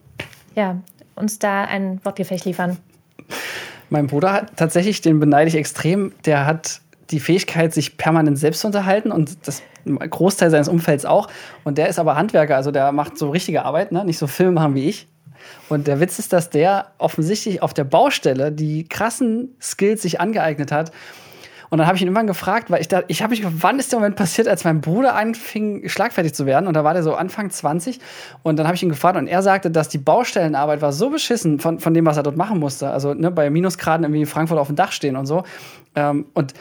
ja, 0.55 0.77
uns 1.15 1.39
da 1.39 1.65
ein 1.65 2.01
Wortgefecht 2.05 2.45
liefern. 2.45 2.79
Mein 3.91 4.07
Bruder 4.07 4.33
hat 4.33 4.57
tatsächlich, 4.57 5.01
den 5.01 5.21
beneide 5.21 5.49
ich 5.49 5.57
extrem, 5.57 6.13
der 6.25 6.47
hat 6.47 6.81
die 7.11 7.21
Fähigkeit, 7.21 7.75
sich 7.75 7.97
permanent 7.97 8.39
selbst 8.39 8.61
zu 8.61 8.69
unterhalten 8.69 9.11
und 9.11 9.47
das 9.47 9.63
Großteil 9.85 10.51
seines 10.51 10.69
Umfelds 10.69 11.05
auch. 11.05 11.29
Und 11.65 11.79
der 11.79 11.89
ist 11.89 11.99
aber 11.99 12.17
Handwerker, 12.17 12.57
also 12.57 12.71
der 12.71 12.93
macht 12.93 13.19
so 13.19 13.31
richtige 13.31 13.65
Arbeit, 13.65 13.93
ne? 13.93 14.05
nicht 14.05 14.19
so 14.19 14.27
Film 14.27 14.55
machen 14.55 14.75
wie 14.75 14.89
ich. 14.89 15.09
Und 15.69 15.87
der 15.87 16.01
Witz 16.01 16.19
ist, 16.19 16.33
dass 16.33 16.51
der 16.51 16.93
offensichtlich 16.99 17.63
auf 17.63 17.75
der 17.75 17.85
Baustelle 17.85 18.53
die 18.53 18.85
krassen 18.89 19.57
Skills 19.61 20.03
sich 20.03 20.21
angeeignet 20.21 20.71
hat 20.71 20.93
und 21.71 21.79
dann 21.79 21.87
habe 21.87 21.97
ich 21.97 22.03
ihn 22.03 22.09
irgendwann 22.09 22.27
gefragt, 22.27 22.71
weil 22.71 22.81
ich 22.81 22.89
da, 22.89 23.03
ich 23.07 23.23
habe 23.23 23.31
mich 23.31 23.41
gefragt, 23.41 23.63
wann 23.63 23.79
ist 23.79 23.93
der 23.93 24.01
Moment 24.01 24.17
passiert, 24.17 24.49
als 24.49 24.65
mein 24.65 24.81
Bruder 24.81 25.15
anfing, 25.15 25.89
schlagfertig 25.89 26.35
zu 26.35 26.45
werden? 26.45 26.67
Und 26.67 26.75
da 26.75 26.83
war 26.83 26.95
der 26.95 27.05
so 27.05 27.15
Anfang 27.15 27.49
20. 27.49 28.01
Und 28.43 28.59
dann 28.59 28.67
habe 28.67 28.75
ich 28.75 28.83
ihn 28.83 28.89
gefragt 28.89 29.17
und 29.17 29.29
er 29.29 29.41
sagte, 29.43 29.71
dass 29.71 29.89
die 29.89 29.99
Baustellenarbeit 29.99 30.83
war 30.83 30.93
so 30.93 31.11
beschissen 31.11 31.61
von, 31.61 31.79
von 31.79 31.95
dem, 31.95 32.07
was 32.07 32.17
er 32.17 32.25
dort 32.25 32.37
machen 32.37 32.59
musste. 32.59 32.91
Also 32.91 33.15
ne, 33.15 33.31
bei 33.31 33.49
Minusgraden 33.51 34.05
irgendwie 34.05 34.23
in 34.23 34.27
Frankfurt 34.27 34.59
auf 34.59 34.67
dem 34.67 34.75
Dach 34.75 34.91
stehen 34.91 35.15
und 35.15 35.27
so. 35.27 35.45
Ähm, 35.95 36.27
und 36.35 36.55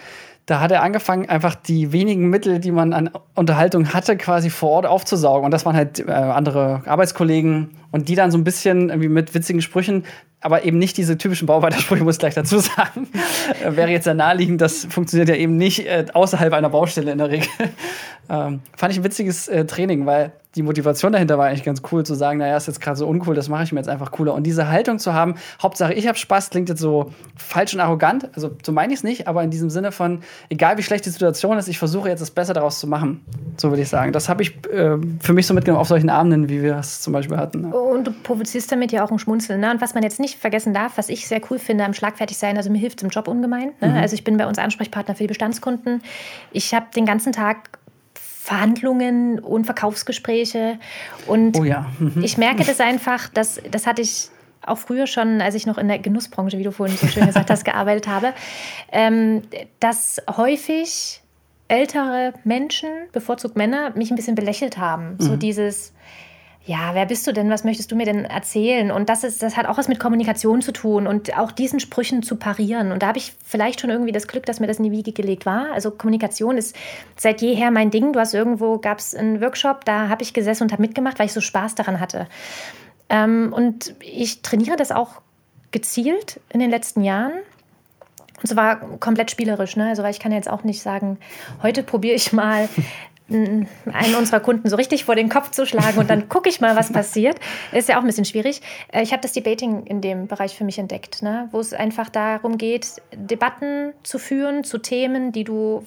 da 0.45 0.61
hat 0.61 0.71
er 0.71 0.83
angefangen, 0.83 1.27
einfach 1.27 1.55
die 1.55 1.91
wenigen 1.91 2.29
Mittel, 2.29 2.59
die 2.59 2.71
man 2.71 2.93
an 2.93 3.09
Unterhaltung 3.35 3.93
hatte, 3.93 4.15
quasi 4.17 4.49
vor 4.49 4.69
Ort 4.71 4.85
aufzusaugen. 4.85 5.45
Und 5.45 5.51
das 5.51 5.65
waren 5.65 5.75
halt 5.75 5.99
äh, 5.99 6.11
andere 6.11 6.83
Arbeitskollegen 6.85 7.69
und 7.91 8.09
die 8.09 8.15
dann 8.15 8.31
so 8.31 8.37
ein 8.37 8.43
bisschen 8.43 8.89
irgendwie 8.89 9.09
mit 9.09 9.33
witzigen 9.33 9.61
Sprüchen 9.61 10.05
aber 10.41 10.63
eben 10.63 10.77
nicht 10.77 10.98
diese 10.98 11.17
typischen 11.17 11.48
Bauarbeitersprüche, 11.48 12.03
muss 12.03 12.15
ich 12.15 12.19
gleich 12.19 12.34
dazu 12.34 12.60
sagen. 12.60 13.08
äh, 13.63 13.75
wäre 13.75 13.89
jetzt 13.89 14.05
ja 14.05 14.13
naheliegend, 14.13 14.62
das 14.62 14.86
funktioniert 14.86 15.29
ja 15.29 15.36
eben 15.36 15.58
nicht 15.58 15.86
äh, 15.86 16.05
außerhalb 16.13 16.53
einer 16.53 16.69
Baustelle 16.69 17.12
in 17.12 17.17
der 17.17 17.29
Regel. 17.29 17.50
Ähm, 18.29 18.62
fand 18.75 18.93
ich 18.93 19.00
ein 19.00 19.03
witziges 19.03 19.48
äh, 19.48 19.65
Training, 19.65 20.05
weil 20.05 20.31
die 20.55 20.63
Motivation 20.63 21.12
dahinter 21.12 21.38
war 21.38 21.48
eigentlich 21.48 21.63
ganz 21.63 21.83
cool, 21.91 22.03
zu 22.03 22.15
sagen, 22.15 22.39
naja, 22.39 22.57
ist 22.57 22.65
jetzt 22.65 22.81
gerade 22.81 22.98
so 22.98 23.07
uncool, 23.07 23.36
das 23.36 23.50
mache 23.50 23.63
ich 23.63 23.71
mir 23.71 23.79
jetzt 23.79 23.88
einfach 23.88 24.12
cooler. 24.12 24.33
Und 24.33 24.43
diese 24.43 24.67
Haltung 24.67 24.98
zu 24.98 25.13
haben, 25.13 25.36
Hauptsache 25.62 25.93
ich 25.93 26.07
habe 26.07 26.17
Spaß, 26.17 26.50
klingt 26.50 26.69
jetzt 26.69 26.81
so 26.81 27.12
falsch 27.36 27.75
und 27.75 27.79
arrogant, 27.79 28.29
also 28.33 28.50
so 28.63 28.71
meine 28.71 28.91
ich 28.91 29.00
es 29.00 29.03
nicht, 29.03 29.27
aber 29.27 29.43
in 29.43 29.51
diesem 29.51 29.69
Sinne 29.69 29.91
von, 29.91 30.21
egal 30.50 30.77
wie 30.79 30.83
schlecht 30.83 31.05
die 31.05 31.12
Situation 31.12 31.57
ist, 31.59 31.67
ich 31.67 31.77
versuche 31.77 32.09
jetzt 32.09 32.21
das 32.21 32.31
Beste 32.31 32.53
daraus 32.53 32.79
zu 32.79 32.88
machen. 32.88 33.24
So 33.57 33.69
würde 33.69 33.83
ich 33.83 33.89
sagen. 33.89 34.12
Das 34.12 34.27
habe 34.27 34.41
ich 34.41 34.55
äh, 34.71 34.98
für 35.19 35.33
mich 35.33 35.45
so 35.45 35.53
mitgenommen 35.53 35.81
auf 35.81 35.88
solchen 35.88 36.09
Abenden, 36.09 36.50
wie 36.50 36.63
wir 36.63 36.77
es 36.77 37.01
zum 37.01 37.13
Beispiel 37.13 37.38
hatten. 37.38 37.69
Ne? 37.69 37.75
Und 37.75 38.07
du 38.07 38.12
provozierst 38.12 38.71
damit 38.71 38.91
ja 38.91 39.03
auch 39.05 39.12
ein 39.12 39.19
Schmunzeln. 39.19 39.59
Ne? 39.59 39.69
Und 39.69 39.81
was 39.81 39.93
man 39.93 40.01
jetzt 40.01 40.19
nicht 40.19 40.39
vergessen 40.39 40.74
darf, 40.74 40.98
was 40.98 41.09
ich 41.09 41.27
sehr 41.27 41.41
cool 41.51 41.59
finde 41.59 41.86
am 41.86 41.93
Schlagfertigsein, 41.93 42.57
also 42.57 42.71
mir 42.71 42.79
hilft 42.79 43.00
es 43.00 43.03
im 43.03 43.09
Job 43.09 43.27
ungemein. 43.27 43.74
Ne? 43.81 43.89
Mhm. 43.89 43.98
Also 43.98 44.15
ich 44.15 44.24
bin 44.24 44.38
bei 44.38 44.48
uns 44.48 44.57
Ansprechpartner 44.57 45.13
für 45.13 45.24
die 45.24 45.27
Bestandskunden. 45.27 46.01
Ich 46.51 46.74
habe 46.74 46.88
den 46.95 47.05
ganzen 47.05 47.33
Tag 47.33 47.78
Verhandlungen 48.49 49.37
und 49.37 49.65
Verkaufsgespräche. 49.65 50.79
Und 51.27 51.55
oh 51.55 51.63
ja. 51.63 51.85
mhm. 51.99 52.23
ich 52.23 52.39
merke 52.39 52.63
das 52.63 52.79
einfach, 52.79 53.29
dass, 53.29 53.61
das 53.69 53.85
hatte 53.85 54.01
ich 54.01 54.29
auch 54.65 54.79
früher 54.79 55.05
schon, 55.05 55.39
als 55.39 55.53
ich 55.53 55.67
noch 55.67 55.77
in 55.77 55.87
der 55.87 55.99
Genussbranche, 55.99 56.57
wie 56.57 56.63
du 56.63 56.71
vorhin 56.71 56.97
so 56.97 57.05
schön 57.05 57.27
gesagt 57.27 57.51
hast, 57.51 57.63
gearbeitet 57.63 58.07
habe, 58.07 58.33
ähm, 58.91 59.43
dass 59.79 60.19
häufig 60.35 61.21
ältere 61.67 62.33
Menschen, 62.43 62.89
bevorzugt 63.11 63.55
Männer, 63.55 63.91
mich 63.95 64.09
ein 64.09 64.15
bisschen 64.15 64.33
belächelt 64.33 64.79
haben. 64.79 65.11
Mhm. 65.11 65.21
So 65.21 65.35
dieses, 65.35 65.93
ja, 66.69 66.93
wer 66.93 67.07
bist 67.07 67.25
du 67.25 67.33
denn? 67.33 67.49
Was 67.49 67.63
möchtest 67.63 67.91
du 67.91 67.95
mir 67.95 68.05
denn 68.05 68.25
erzählen? 68.25 68.91
Und 68.91 69.09
das, 69.09 69.23
ist, 69.23 69.41
das 69.41 69.57
hat 69.57 69.65
auch 69.65 69.79
was 69.79 69.88
mit 69.88 69.99
Kommunikation 69.99 70.61
zu 70.61 70.71
tun 70.71 71.07
und 71.07 71.35
auch 71.35 71.51
diesen 71.51 71.79
Sprüchen 71.79 72.21
zu 72.21 72.35
parieren. 72.35 72.91
Und 72.91 73.01
da 73.01 73.07
habe 73.07 73.17
ich 73.17 73.33
vielleicht 73.43 73.81
schon 73.81 73.89
irgendwie 73.89 74.11
das 74.11 74.27
Glück, 74.27 74.45
dass 74.45 74.59
mir 74.59 74.67
das 74.67 74.77
in 74.77 74.83
die 74.83 74.91
Wiege 74.91 75.11
gelegt 75.11 75.47
war. 75.47 75.71
Also 75.73 75.89
Kommunikation 75.89 76.57
ist 76.57 76.75
seit 77.15 77.41
jeher 77.41 77.71
mein 77.71 77.89
Ding. 77.89 78.13
Du 78.13 78.19
hast 78.19 78.35
irgendwo, 78.35 78.77
gab 78.77 78.99
es 78.99 79.15
einen 79.15 79.41
Workshop, 79.41 79.83
da 79.83 80.09
habe 80.09 80.21
ich 80.21 80.31
gesessen 80.31 80.61
und 80.61 80.71
habe 80.71 80.83
mitgemacht, 80.83 81.17
weil 81.17 81.25
ich 81.25 81.33
so 81.33 81.41
Spaß 81.41 81.73
daran 81.73 81.99
hatte. 81.99 82.27
Ähm, 83.09 83.51
und 83.51 83.95
ich 84.01 84.43
trainiere 84.43 84.75
das 84.75 84.91
auch 84.91 85.23
gezielt 85.71 86.39
in 86.49 86.59
den 86.59 86.69
letzten 86.69 87.03
Jahren. 87.03 87.31
Und 88.41 88.47
zwar 88.47 88.77
komplett 88.99 89.31
spielerisch, 89.31 89.75
ne? 89.75 89.89
Also, 89.89 90.03
weil 90.03 90.11
ich 90.11 90.19
kann 90.19 90.31
jetzt 90.31 90.49
auch 90.49 90.63
nicht 90.63 90.81
sagen, 90.81 91.17
heute 91.61 91.83
probiere 91.83 92.15
ich 92.15 92.31
mal 92.31 92.69
einen 93.29 94.15
unserer 94.17 94.39
Kunden 94.39 94.69
so 94.69 94.75
richtig 94.75 95.05
vor 95.05 95.15
den 95.15 95.29
Kopf 95.29 95.51
zu 95.51 95.65
schlagen 95.65 96.00
und 96.00 96.09
dann 96.09 96.29
gucke 96.29 96.50
ich 96.50 96.62
mal, 96.62 96.75
was 96.75 96.91
passiert. 96.91 97.39
Ist 97.71 97.89
ja 97.89 97.98
auch 97.98 98.01
ein 98.01 98.07
bisschen 98.07 98.25
schwierig. 98.25 98.62
Äh, 98.91 99.03
ich 99.03 99.12
habe 99.12 99.21
das 99.21 99.33
Debating 99.33 99.86
in 99.86 100.01
dem 100.01 100.27
Bereich 100.27 100.55
für 100.55 100.63
mich 100.63 100.79
entdeckt, 100.79 101.21
ne? 101.21 101.48
wo 101.51 101.59
es 101.59 101.74
einfach 101.74 102.09
darum 102.09 102.57
geht, 102.57 103.01
Debatten 103.13 103.93
zu 104.03 104.19
führen 104.19 104.63
zu 104.63 104.77
Themen, 104.77 105.31
die 105.31 105.43
du 105.43 105.83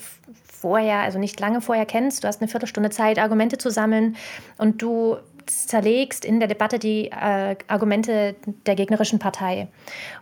vorher, 0.62 1.00
also 1.00 1.18
nicht 1.18 1.40
lange 1.40 1.60
vorher 1.60 1.86
kennst. 1.86 2.22
Du 2.22 2.28
hast 2.28 2.40
eine 2.40 2.48
Viertelstunde 2.48 2.90
Zeit, 2.90 3.18
Argumente 3.18 3.58
zu 3.58 3.70
sammeln 3.70 4.16
und 4.58 4.80
du 4.80 5.16
zerlegst 5.46 6.24
in 6.24 6.38
der 6.38 6.48
Debatte 6.48 6.78
die 6.78 7.10
äh, 7.10 7.56
Argumente 7.68 8.34
der 8.66 8.74
gegnerischen 8.74 9.18
Partei. 9.18 9.68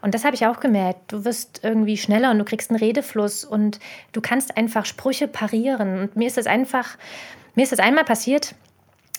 Und 0.03 0.15
das 0.15 0.25
habe 0.25 0.35
ich 0.35 0.47
auch 0.47 0.61
gemerkt. 0.61 1.12
Du 1.12 1.25
wirst 1.25 1.61
irgendwie 1.62 1.97
schneller 1.97 2.31
und 2.31 2.39
du 2.39 2.45
kriegst 2.45 2.71
einen 2.71 2.79
Redefluss 2.79 3.45
und 3.45 3.79
du 4.12 4.21
kannst 4.21 4.57
einfach 4.57 4.85
Sprüche 4.85 5.29
parieren. 5.29 6.00
Und 6.00 6.17
mir 6.17 6.27
ist 6.27 6.37
das 6.37 6.47
einfach, 6.47 6.97
mir 7.55 7.62
ist 7.62 7.73
das 7.73 7.79
einmal 7.79 8.05
passiert 8.05 8.55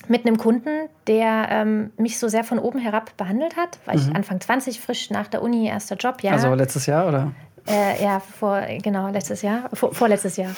mit 0.08 0.25
einem 0.25 0.38
Kunden, 0.38 0.89
der 1.08 1.48
ähm, 1.50 1.91
mich 1.98 2.17
so 2.17 2.27
sehr 2.27 2.43
von 2.43 2.60
oben 2.60 2.79
herab 2.79 3.15
behandelt 3.17 3.55
hat, 3.55 3.79
weil 3.86 3.98
mhm. 3.98 4.01
ich 4.10 4.15
Anfang 4.15 4.41
20 4.41 4.79
frisch 4.79 5.10
nach 5.12 5.27
der 5.27 5.41
Uni 5.41 5.67
erster 5.67 5.96
Job, 5.96 6.24
ja. 6.24 6.31
Also 6.31 6.53
letztes 6.53 6.86
Jahr 6.86 7.08
oder? 7.08 7.31
Äh, 7.67 8.03
ja, 8.03 8.20
vor, 8.20 8.62
genau, 8.81 9.10
letztes 9.10 9.43
Jahr, 9.43 9.70
vor, 9.74 9.93
vorletztes 9.93 10.38
Jahr. 10.38 10.51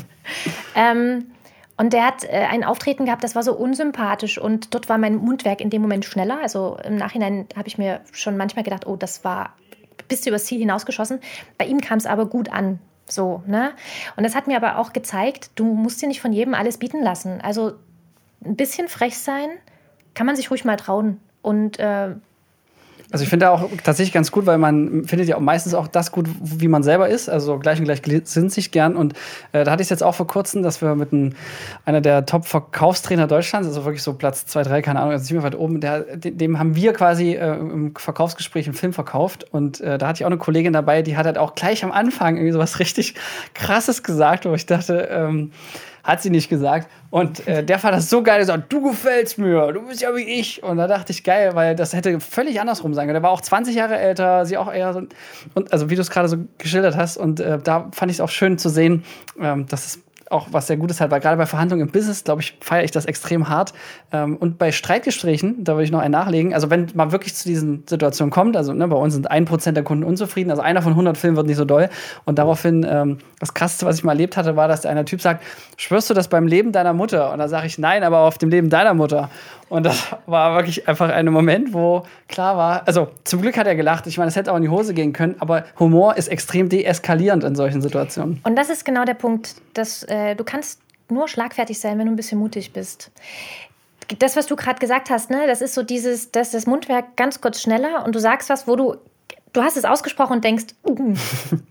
ähm, 0.74 1.26
und 1.80 1.94
der 1.94 2.04
hat 2.04 2.24
äh, 2.24 2.46
ein 2.50 2.62
Auftreten 2.62 3.06
gehabt, 3.06 3.24
das 3.24 3.34
war 3.34 3.42
so 3.42 3.54
unsympathisch 3.54 4.36
und 4.36 4.74
dort 4.74 4.90
war 4.90 4.98
mein 4.98 5.16
Mundwerk 5.16 5.62
in 5.62 5.70
dem 5.70 5.80
Moment 5.80 6.04
schneller. 6.04 6.38
Also 6.42 6.76
im 6.84 6.96
Nachhinein 6.96 7.46
habe 7.56 7.68
ich 7.68 7.78
mir 7.78 8.02
schon 8.12 8.36
manchmal 8.36 8.64
gedacht, 8.64 8.86
oh, 8.86 8.96
das 8.96 9.24
war 9.24 9.54
bis 10.06 10.26
übers 10.26 10.44
Ziel 10.44 10.58
hinausgeschossen. 10.58 11.20
Bei 11.56 11.64
ihm 11.64 11.80
kam 11.80 11.96
es 11.96 12.04
aber 12.04 12.26
gut 12.26 12.52
an. 12.52 12.80
So, 13.06 13.42
ne? 13.46 13.72
Und 14.16 14.24
das 14.24 14.34
hat 14.34 14.46
mir 14.46 14.58
aber 14.58 14.76
auch 14.76 14.92
gezeigt, 14.92 15.52
du 15.54 15.64
musst 15.64 16.02
dir 16.02 16.08
nicht 16.08 16.20
von 16.20 16.34
jedem 16.34 16.52
alles 16.52 16.76
bieten 16.76 17.02
lassen. 17.02 17.40
Also 17.40 17.72
ein 18.44 18.56
bisschen 18.56 18.88
frech 18.88 19.16
sein 19.16 19.48
kann 20.12 20.26
man 20.26 20.36
sich 20.36 20.50
ruhig 20.50 20.66
mal 20.66 20.76
trauen. 20.76 21.18
Und 21.40 21.78
äh, 21.78 22.10
also 23.12 23.24
ich 23.24 23.28
finde 23.28 23.50
auch 23.50 23.68
tatsächlich 23.82 24.12
ganz 24.12 24.30
gut, 24.30 24.46
weil 24.46 24.58
man 24.58 25.04
findet 25.04 25.28
ja 25.28 25.36
auch 25.36 25.40
meistens 25.40 25.74
auch 25.74 25.88
das 25.88 26.12
gut, 26.12 26.28
wie 26.40 26.68
man 26.68 26.82
selber 26.82 27.08
ist. 27.08 27.28
Also 27.28 27.58
gleich 27.58 27.78
und 27.78 27.84
gleich 27.84 28.02
sind 28.24 28.52
sich 28.52 28.70
gern. 28.70 28.96
Und 28.96 29.14
äh, 29.52 29.64
da 29.64 29.72
hatte 29.72 29.82
ich 29.82 29.86
es 29.86 29.90
jetzt 29.90 30.02
auch 30.02 30.14
vor 30.14 30.26
kurzem, 30.26 30.62
dass 30.62 30.80
wir 30.80 30.94
mit 30.94 31.12
einem, 31.12 31.32
einer 31.84 32.00
der 32.00 32.24
Top-Verkaufstrainer 32.24 33.26
Deutschlands, 33.26 33.66
also 33.66 33.84
wirklich 33.84 34.02
so 34.02 34.14
Platz 34.14 34.46
2, 34.46 34.62
3, 34.62 34.82
keine 34.82 35.00
Ahnung, 35.00 35.12
also 35.12 35.24
ziemlich 35.24 35.44
weit 35.44 35.56
oben, 35.56 35.80
der, 35.80 36.00
dem 36.16 36.58
haben 36.58 36.76
wir 36.76 36.92
quasi 36.92 37.32
äh, 37.32 37.56
im 37.56 37.94
Verkaufsgespräch 37.96 38.66
einen 38.66 38.74
Film 38.74 38.92
verkauft. 38.92 39.44
Und 39.50 39.80
äh, 39.80 39.98
da 39.98 40.08
hatte 40.08 40.18
ich 40.18 40.24
auch 40.24 40.30
eine 40.30 40.38
Kollegin 40.38 40.72
dabei, 40.72 41.02
die 41.02 41.16
hat 41.16 41.26
halt 41.26 41.38
auch 41.38 41.54
gleich 41.54 41.82
am 41.84 41.92
Anfang 41.92 42.36
irgendwie 42.36 42.52
so 42.52 42.58
was 42.58 42.78
richtig 42.78 43.14
Krasses 43.54 44.02
gesagt, 44.02 44.44
wo 44.44 44.54
ich 44.54 44.66
dachte, 44.66 45.08
ähm, 45.10 45.50
hat 46.04 46.22
sie 46.22 46.30
nicht 46.30 46.48
gesagt. 46.48 46.88
Und 47.10 47.46
äh, 47.46 47.64
der 47.64 47.78
fand 47.78 47.94
das 47.94 48.08
so 48.08 48.22
geil, 48.22 48.40
er 48.40 48.46
sagt, 48.46 48.72
du 48.72 48.82
gefällst 48.82 49.38
mir, 49.38 49.72
du 49.72 49.86
bist 49.86 50.00
ja 50.00 50.14
wie 50.14 50.22
ich. 50.22 50.62
Und 50.62 50.76
da 50.76 50.86
dachte 50.86 51.12
ich, 51.12 51.24
geil, 51.24 51.54
weil 51.54 51.74
das 51.74 51.92
hätte 51.92 52.20
völlig 52.20 52.60
andersrum 52.60 52.94
sein 52.94 53.06
können. 53.06 53.14
Der 53.14 53.22
war 53.22 53.30
auch 53.30 53.40
20 53.40 53.74
Jahre 53.74 53.98
älter, 53.98 54.46
sie 54.46 54.56
auch 54.56 54.72
eher 54.72 54.92
so, 54.92 55.02
und 55.54 55.72
also 55.72 55.90
wie 55.90 55.96
du 55.96 56.00
es 56.00 56.10
gerade 56.10 56.28
so 56.28 56.36
geschildert 56.58 56.96
hast. 56.96 57.16
Und 57.16 57.40
äh, 57.40 57.58
da 57.58 57.88
fand 57.92 58.10
ich 58.10 58.18
es 58.18 58.20
auch 58.20 58.28
schön 58.28 58.58
zu 58.58 58.68
sehen, 58.68 59.04
ähm, 59.40 59.66
dass 59.66 59.86
es 59.86 60.02
auch 60.30 60.48
was 60.52 60.68
sehr 60.68 60.76
Gutes 60.76 61.00
hat, 61.00 61.10
weil 61.10 61.20
gerade 61.20 61.36
bei 61.36 61.44
Verhandlungen 61.44 61.86
im 61.86 61.92
Business, 61.92 62.24
glaube 62.24 62.40
ich, 62.40 62.56
feiere 62.60 62.84
ich 62.84 62.92
das 62.92 63.04
extrem 63.04 63.48
hart. 63.48 63.74
Ähm, 64.12 64.36
und 64.36 64.58
bei 64.58 64.72
Streitgesprächen, 64.72 65.64
da 65.64 65.74
würde 65.74 65.84
ich 65.84 65.90
noch 65.90 66.00
einen 66.00 66.12
nachlegen, 66.12 66.54
also 66.54 66.70
wenn 66.70 66.86
man 66.94 67.12
wirklich 67.12 67.34
zu 67.34 67.48
diesen 67.48 67.82
Situationen 67.88 68.30
kommt, 68.30 68.56
also 68.56 68.72
ne, 68.72 68.86
bei 68.86 68.96
uns 68.96 69.14
sind 69.14 69.30
ein 69.30 69.44
Prozent 69.44 69.76
der 69.76 69.84
Kunden 69.84 70.04
unzufrieden, 70.04 70.50
also 70.50 70.62
einer 70.62 70.82
von 70.82 70.92
100 70.92 71.18
Filmen 71.18 71.36
wird 71.36 71.48
nicht 71.48 71.56
so 71.56 71.64
doll. 71.64 71.88
Und 72.24 72.38
daraufhin, 72.38 72.86
ähm, 72.88 73.18
das 73.40 73.54
Krasseste, 73.54 73.86
was 73.86 73.96
ich 73.96 74.04
mal 74.04 74.12
erlebt 74.12 74.36
hatte, 74.36 74.54
war, 74.54 74.68
dass 74.68 74.86
einer 74.86 75.04
Typ 75.04 75.20
sagt, 75.20 75.42
schwörst 75.76 76.08
du 76.08 76.14
das 76.14 76.28
beim 76.28 76.46
Leben 76.46 76.70
deiner 76.72 76.92
Mutter? 76.92 77.32
Und 77.32 77.38
da 77.38 77.48
sage 77.48 77.66
ich, 77.66 77.78
nein, 77.78 78.04
aber 78.04 78.20
auf 78.20 78.38
dem 78.38 78.50
Leben 78.50 78.70
deiner 78.70 78.94
Mutter. 78.94 79.30
Und 79.70 79.84
das 79.86 80.04
war 80.26 80.56
wirklich 80.56 80.88
einfach 80.88 81.10
ein 81.10 81.26
Moment, 81.26 81.72
wo 81.72 82.02
klar 82.26 82.56
war, 82.56 82.88
also 82.88 83.08
zum 83.22 83.40
Glück 83.40 83.56
hat 83.56 83.68
er 83.68 83.76
gelacht. 83.76 84.04
Ich 84.08 84.18
meine, 84.18 84.28
es 84.28 84.34
hätte 84.34 84.52
auch 84.52 84.56
in 84.56 84.62
die 84.62 84.68
Hose 84.68 84.94
gehen 84.94 85.12
können, 85.12 85.36
aber 85.38 85.64
Humor 85.78 86.16
ist 86.16 86.26
extrem 86.26 86.68
deeskalierend 86.68 87.44
in 87.44 87.54
solchen 87.54 87.80
Situationen. 87.80 88.40
Und 88.42 88.56
das 88.56 88.68
ist 88.68 88.84
genau 88.84 89.04
der 89.04 89.14
Punkt, 89.14 89.54
dass 89.74 90.02
äh, 90.02 90.34
du 90.34 90.42
kannst 90.42 90.80
nur 91.08 91.28
schlagfertig 91.28 91.78
sein, 91.78 91.98
wenn 92.00 92.06
du 92.06 92.12
ein 92.12 92.16
bisschen 92.16 92.40
mutig 92.40 92.72
bist. 92.72 93.12
Das, 94.18 94.34
was 94.34 94.46
du 94.46 94.56
gerade 94.56 94.80
gesagt 94.80 95.08
hast, 95.08 95.30
ne, 95.30 95.46
das 95.46 95.62
ist 95.62 95.74
so 95.74 95.84
dieses, 95.84 96.32
dass 96.32 96.50
das 96.50 96.66
Mundwerk 96.66 97.16
ganz 97.16 97.40
kurz 97.40 97.62
schneller 97.62 98.04
und 98.04 98.12
du 98.12 98.18
sagst 98.18 98.50
was, 98.50 98.66
wo 98.66 98.74
du, 98.74 98.96
du 99.52 99.62
hast 99.62 99.76
es 99.76 99.84
ausgesprochen 99.84 100.32
und 100.32 100.44
denkst, 100.44 100.66
uh, 100.84 101.14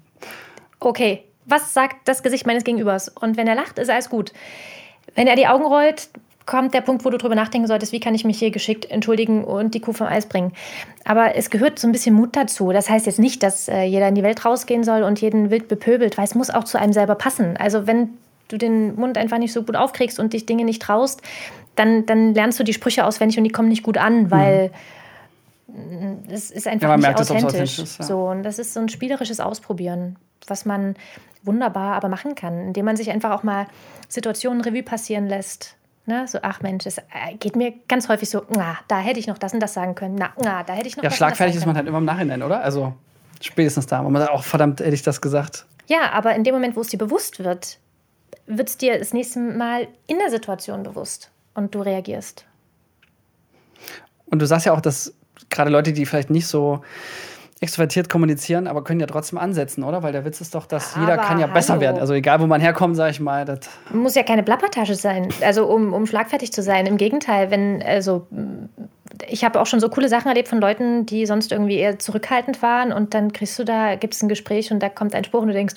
okay, 0.80 1.26
was 1.44 1.74
sagt 1.74 2.08
das 2.08 2.24
Gesicht 2.24 2.48
meines 2.48 2.64
Gegenübers? 2.64 3.10
Und 3.10 3.36
wenn 3.36 3.48
er 3.48 3.56
lacht, 3.56 3.78
ist 3.78 3.90
alles 3.90 4.10
gut. 4.10 4.32
Wenn 5.16 5.28
er 5.28 5.36
die 5.36 5.48
Augen 5.48 5.66
rollt, 5.66 6.10
kommt 6.50 6.74
der 6.74 6.82
Punkt, 6.82 7.06
wo 7.06 7.12
du 7.12 7.20
drüber 7.20 7.36
nachdenken 7.36 7.68
solltest, 7.68 7.92
wie 7.92 8.00
kann 8.00 8.16
ich 8.16 8.26
mich 8.26 8.40
hier 8.40 8.50
geschickt 8.50 8.90
entschuldigen 8.90 9.44
und 9.44 9.76
die 9.76 9.82
Kuh 9.82 9.94
vom 9.94 10.08
Eis 10.08 10.26
bringen. 10.26 10.52
Aber 11.06 11.36
es 11.36 11.52
gehört 11.52 11.78
so 11.78 11.88
ein 11.88 11.92
bisschen 11.92 12.16
Mut 12.16 12.36
dazu. 12.36 12.72
Das 12.72 12.90
heißt 12.90 13.06
jetzt 13.06 13.20
nicht, 13.20 13.44
dass 13.44 13.68
äh, 13.68 13.84
jeder 13.84 14.08
in 14.08 14.16
die 14.16 14.24
Welt 14.24 14.44
rausgehen 14.44 14.84
soll 14.84 15.04
und 15.04 15.22
jeden 15.22 15.52
wild 15.52 15.68
bepöbelt, 15.68 16.18
weil 16.18 16.26
es 16.26 16.34
muss 16.34 16.50
auch 16.50 16.64
zu 16.64 16.80
einem 16.80 16.92
selber 16.92 17.14
passen. 17.14 17.56
Also 17.56 17.86
wenn 17.86 18.10
du 18.48 18.58
den 18.58 18.96
Mund 18.96 19.20
einfach 19.20 19.38
nicht 19.38 19.54
so 19.54 19.62
gut 19.62 19.76
aufkriegst 19.76 20.20
und 20.20 20.34
dich 20.34 20.48
Dinge 20.48 20.66
nicht 20.66 20.82
traust, 20.82 21.22
dann, 21.76 22.08
dann 22.08 22.34
lernst 22.34 22.60
du 22.60 22.64
die 22.64 22.74
Sprüche 22.74 23.06
auswendig 23.06 23.38
und 23.38 23.44
die 23.44 23.52
kommen 23.52 23.70
nicht 23.70 23.84
gut 23.84 24.00
an, 24.00 24.32
weil 24.32 24.72
mhm. 25.68 26.24
es 26.32 26.50
ist 26.50 26.68
einfach 26.68 26.90
ja, 26.90 26.98
nicht 26.98 27.06
merkt, 27.06 27.22
authentisch. 27.22 27.46
authentisch 27.46 27.78
ist, 27.78 28.00
ja. 28.00 28.06
So, 28.06 28.28
und 28.28 28.42
das 28.42 28.58
ist 28.58 28.74
so 28.74 28.80
ein 28.80 28.90
spielerisches 28.90 29.40
Ausprobieren, 29.40 30.16
was 30.48 30.66
man 30.66 30.96
wunderbar 31.44 31.94
aber 31.94 32.10
machen 32.10 32.34
kann, 32.34 32.60
indem 32.60 32.86
man 32.86 32.98
sich 32.98 33.12
einfach 33.12 33.30
auch 33.30 33.44
mal 33.44 33.68
Situationen 34.08 34.62
Revue 34.62 34.82
passieren 34.82 35.28
lässt 35.28 35.76
Ne? 36.10 36.28
So, 36.28 36.40
ach 36.42 36.62
Mensch, 36.62 36.88
es 36.88 36.98
äh, 36.98 37.04
geht 37.40 37.56
mir 37.56 37.72
ganz 37.88 38.10
häufig 38.10 38.32
so, 38.32 38.42
na, 38.50 38.80
da 38.88 38.98
hätte 38.98 39.20
ich 39.20 39.28
noch 39.28 39.38
das 39.38 39.54
und 39.54 39.60
das 39.60 39.76
sagen 39.76 39.94
können. 39.94 40.16
Na, 40.16 40.34
na 40.42 40.64
da 40.64 40.74
hätte 40.74 40.88
ich 40.88 40.98
noch 40.98 41.04
Ja, 41.04 41.12
schlagfertig 41.12 41.56
ist 41.56 41.68
man 41.68 41.78
halt 41.78 41.88
immer 41.88 42.00
im 42.00 42.06
Nachhinein, 42.06 42.42
oder? 42.42 42.64
Also 42.64 42.94
spätestens 43.40 43.86
da, 43.86 44.04
wo 44.04 44.10
man 44.10 44.24
sagt, 44.24 44.34
auch 44.34 44.44
verdammt, 44.44 44.80
hätte 44.80 44.96
ich 44.96 45.04
das 45.04 45.22
gesagt. 45.22 45.68
Ja, 45.86 46.12
aber 46.12 46.34
in 46.34 46.44
dem 46.44 46.56
Moment, 46.56 46.76
wo 46.76 46.82
es 46.82 46.88
dir 46.88 46.98
bewusst 46.98 47.44
wird, 47.44 47.78
wird 48.48 48.70
es 48.70 48.78
dir 48.78 48.98
das 48.98 49.14
nächste 49.14 49.40
Mal 49.40 49.88
in 50.08 50.18
der 50.18 50.32
Situation 50.32 50.82
bewusst 50.82 51.30
und 51.54 51.76
du 51.76 51.82
reagierst. 51.82 52.46
Und 54.26 54.40
du 54.40 54.48
sagst 54.48 54.66
ja 54.66 54.74
auch, 54.74 54.82
dass 54.82 55.14
gerade 55.52 55.70
Leute, 55.70 55.94
die 55.94 56.08
vielleicht 56.08 56.32
nicht 56.32 56.48
so 56.48 56.82
extrovertiert 57.62 58.10
kommunizieren, 58.10 58.68
aber 58.68 58.84
können 58.84 59.02
ja 59.02 59.06
trotzdem 59.06 59.38
ansetzen, 59.38 59.84
oder? 59.84 60.02
Weil 60.02 60.14
der 60.14 60.24
Witz 60.24 60.40
ist 60.40 60.56
doch, 60.56 60.66
dass 60.66 60.96
aber 60.96 61.02
jeder 61.02 61.18
kann 61.18 61.40
ja 61.40 61.46
hallo. 61.46 61.54
besser 61.54 61.82
werden. 61.82 62.00
Also 62.00 62.14
egal, 62.14 62.40
wo 62.40 62.48
man 62.48 62.62
herkommt, 62.62 62.96
sage 62.96 63.12
ich 63.12 63.20
mal. 63.20 63.44
Das 63.44 63.60
Muss 63.92 64.16
ja 64.16 64.24
keine 64.24 64.44
Plappertasche 64.44 64.96
sein, 64.96 65.28
also 65.42 65.66
um, 65.66 65.94
um 65.94 66.06
schlagfertig 66.06 66.54
zu 66.54 66.64
sein. 66.64 66.86
Im 66.86 66.98
Gegenteil, 66.98 67.52
wenn, 67.52 67.84
also 67.84 68.28
ich 69.28 69.44
habe 69.44 69.60
auch 69.60 69.66
schon 69.66 69.82
so 69.82 69.90
coole 69.90 70.08
Sachen 70.08 70.30
erlebt 70.30 70.48
von 70.48 70.62
Leuten, 70.62 71.06
die 71.06 71.26
sonst 71.26 71.52
irgendwie 71.52 71.78
eher 71.78 72.00
zurückhaltend 72.00 72.62
waren 72.62 72.94
und 72.94 73.14
dann 73.14 73.34
kriegst 73.34 73.60
du 73.60 73.66
da, 73.66 73.96
gibt 73.96 74.14
es 74.14 74.24
ein 74.24 74.30
Gespräch 74.30 74.72
und 74.72 74.82
da 74.82 74.88
kommt 74.88 75.14
ein 75.14 75.26
Spruch 75.26 75.42
und 75.42 75.50
du 75.50 75.54
denkst, 75.54 75.76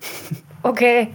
okay. 0.64 1.08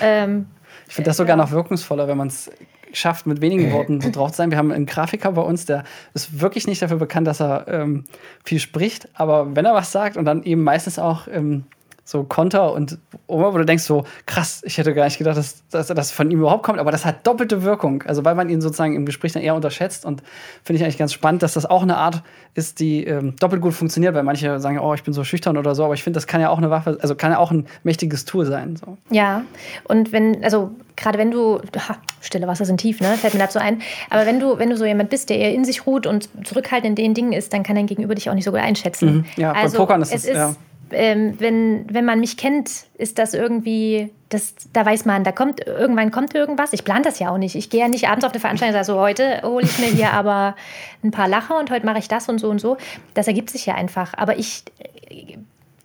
Ähm, 0.00 0.46
ich 0.86 0.94
finde 0.94 1.10
das 1.10 1.16
sogar 1.16 1.36
noch 1.36 1.50
wirkungsvoller, 1.50 2.06
wenn 2.06 2.16
man 2.16 2.28
es 2.28 2.50
schafft, 2.98 3.26
mit 3.26 3.40
wenigen 3.40 3.72
Worten 3.72 4.00
so 4.00 4.10
drauf 4.10 4.32
zu 4.32 4.38
sein. 4.38 4.50
Wir 4.50 4.58
haben 4.58 4.72
einen 4.72 4.86
Grafiker 4.86 5.32
bei 5.32 5.42
uns, 5.42 5.66
der 5.66 5.84
ist 6.14 6.40
wirklich 6.40 6.66
nicht 6.66 6.82
dafür 6.82 6.98
bekannt, 6.98 7.26
dass 7.26 7.40
er 7.40 7.66
ähm, 7.68 8.04
viel 8.44 8.58
spricht, 8.58 9.08
aber 9.14 9.54
wenn 9.56 9.64
er 9.64 9.74
was 9.74 9.92
sagt 9.92 10.16
und 10.16 10.24
dann 10.24 10.42
eben 10.42 10.62
meistens 10.62 10.98
auch 10.98 11.28
ähm, 11.30 11.64
so 12.08 12.24
Konter 12.24 12.72
und 12.72 12.96
wo 13.26 13.50
du 13.50 13.66
denkst 13.66 13.84
so, 13.84 14.04
krass, 14.24 14.62
ich 14.64 14.78
hätte 14.78 14.94
gar 14.94 15.04
nicht 15.04 15.18
gedacht, 15.18 15.36
dass, 15.36 15.62
dass 15.68 15.88
das 15.88 16.10
von 16.10 16.30
ihm 16.30 16.38
überhaupt 16.38 16.62
kommt, 16.62 16.78
aber 16.78 16.90
das 16.90 17.04
hat 17.04 17.26
doppelte 17.26 17.64
Wirkung. 17.64 18.02
Also 18.04 18.24
weil 18.24 18.34
man 18.34 18.48
ihn 18.48 18.62
sozusagen 18.62 18.96
im 18.96 19.04
Gespräch 19.04 19.32
dann 19.32 19.42
eher 19.42 19.54
unterschätzt 19.54 20.06
und 20.06 20.22
finde 20.64 20.78
ich 20.78 20.84
eigentlich 20.84 20.96
ganz 20.96 21.12
spannend, 21.12 21.42
dass 21.42 21.52
das 21.52 21.66
auch 21.66 21.82
eine 21.82 21.98
Art 21.98 22.22
ist, 22.54 22.80
die 22.80 23.04
ähm, 23.04 23.36
doppelt 23.36 23.60
gut 23.60 23.74
funktioniert, 23.74 24.14
weil 24.14 24.22
manche 24.22 24.58
sagen, 24.58 24.78
oh, 24.78 24.94
ich 24.94 25.02
bin 25.02 25.12
so 25.12 25.22
schüchtern 25.22 25.58
oder 25.58 25.74
so, 25.74 25.84
aber 25.84 25.92
ich 25.92 26.02
finde, 26.02 26.16
das 26.16 26.26
kann 26.26 26.40
ja 26.40 26.48
auch 26.48 26.56
eine 26.56 26.70
Waffe, 26.70 26.96
also 26.98 27.14
kann 27.14 27.30
ja 27.30 27.36
auch 27.36 27.50
ein 27.50 27.66
mächtiges 27.82 28.24
Tool 28.24 28.46
sein. 28.46 28.76
So. 28.76 28.96
Ja, 29.10 29.42
und 29.84 30.10
wenn, 30.10 30.42
also 30.42 30.70
gerade 30.96 31.18
wenn 31.18 31.30
du, 31.30 31.58
ha, 31.58 31.98
stille 32.22 32.46
Wasser 32.46 32.64
sind 32.64 32.80
tief, 32.80 33.02
ne, 33.02 33.08
fällt 33.18 33.34
mir 33.34 33.40
dazu 33.40 33.58
ein, 33.58 33.82
aber 34.08 34.24
wenn 34.24 34.40
du, 34.40 34.58
wenn 34.58 34.70
du 34.70 34.78
so 34.78 34.86
jemand 34.86 35.10
bist, 35.10 35.28
der 35.28 35.38
eher 35.38 35.52
in 35.52 35.66
sich 35.66 35.86
ruht 35.86 36.06
und 36.06 36.30
zurückhaltend 36.46 36.98
in 36.98 37.04
den 37.04 37.12
Dingen 37.12 37.32
ist, 37.34 37.52
dann 37.52 37.64
kann 37.64 37.76
dein 37.76 37.86
Gegenüber 37.86 38.14
dich 38.14 38.30
auch 38.30 38.34
nicht 38.34 38.44
so 38.44 38.50
gut 38.50 38.60
einschätzen. 38.60 39.14
Mhm. 39.14 39.24
Ja, 39.36 39.52
also, 39.52 39.76
bei 39.76 39.84
Pokern 39.84 40.00
ist 40.00 40.14
es, 40.14 40.24
ist, 40.24 40.34
ja 40.34 40.54
ähm, 40.90 41.34
wenn, 41.38 41.86
wenn 41.92 42.04
man 42.04 42.20
mich 42.20 42.36
kennt, 42.36 42.70
ist 42.94 43.18
das 43.18 43.34
irgendwie, 43.34 44.10
das, 44.28 44.54
da 44.72 44.84
weiß 44.84 45.04
man, 45.04 45.24
da 45.24 45.32
kommt 45.32 45.66
irgendwann 45.66 46.10
kommt 46.10 46.34
irgendwas. 46.34 46.72
Ich 46.72 46.84
plane 46.84 47.02
das 47.02 47.18
ja 47.18 47.30
auch 47.30 47.38
nicht. 47.38 47.54
Ich 47.54 47.70
gehe 47.70 47.80
ja 47.80 47.88
nicht 47.88 48.08
abends 48.08 48.24
auf 48.24 48.32
eine 48.32 48.40
Veranstaltung 48.40 48.78
und 48.78 48.84
sage 48.84 48.96
so, 48.96 49.00
heute 49.00 49.42
hole 49.42 49.64
ich 49.64 49.78
mir 49.78 49.86
hier 49.86 50.12
aber 50.12 50.56
ein 51.02 51.10
paar 51.10 51.28
Lacher 51.28 51.58
und 51.58 51.70
heute 51.70 51.86
mache 51.86 51.98
ich 51.98 52.08
das 52.08 52.28
und 52.28 52.38
so 52.38 52.50
und 52.50 52.60
so. 52.60 52.76
Das 53.14 53.26
ergibt 53.26 53.50
sich 53.50 53.66
ja 53.66 53.74
einfach. 53.74 54.14
Aber 54.16 54.38
ich, 54.38 54.64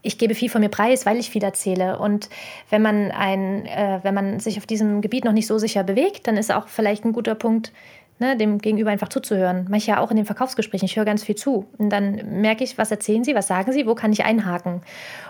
ich 0.02 0.18
gebe 0.18 0.36
viel 0.36 0.50
von 0.50 0.62
mir 0.62 0.70
preis, 0.70 1.06
weil 1.06 1.18
ich 1.18 1.30
viel 1.30 1.44
erzähle. 1.44 2.00
Und 2.00 2.30
wenn 2.70 2.82
man, 2.82 3.12
ein, 3.12 3.66
äh, 3.66 4.00
wenn 4.04 4.14
man 4.14 4.40
sich 4.40 4.58
auf 4.58 4.66
diesem 4.66 5.02
Gebiet 5.02 5.26
noch 5.26 5.34
nicht 5.34 5.48
so 5.48 5.58
sicher 5.58 5.84
bewegt, 5.84 6.28
dann 6.28 6.38
ist 6.38 6.52
auch 6.52 6.68
vielleicht 6.68 7.06
ein 7.06 7.14
guter 7.14 7.36
Punkt, 7.36 7.72
ne, 8.20 8.38
dem 8.38 8.60
Gegenüber 8.60 8.92
einfach 8.92 9.10
zuzuhören. 9.10 9.66
Mache 9.66 9.78
ich 9.78 9.88
ja 9.88 10.00
auch 10.00 10.12
in 10.12 10.18
den 10.18 10.26
Verkaufsgesprächen. 10.26 10.86
Ich 10.86 10.96
höre 10.96 11.06
ganz 11.06 11.24
viel 11.24 11.36
zu. 11.36 11.68
Und 11.78 11.90
dann 11.90 12.42
merke 12.42 12.64
ich, 12.64 12.78
was 12.78 12.92
erzählen 12.92 13.24
sie, 13.24 13.36
was 13.36 13.48
sagen 13.48 13.72
sie, 13.72 13.86
wo 13.86 13.96
kann 13.96 14.12
ich 14.12 14.24
einhaken. 14.24 14.82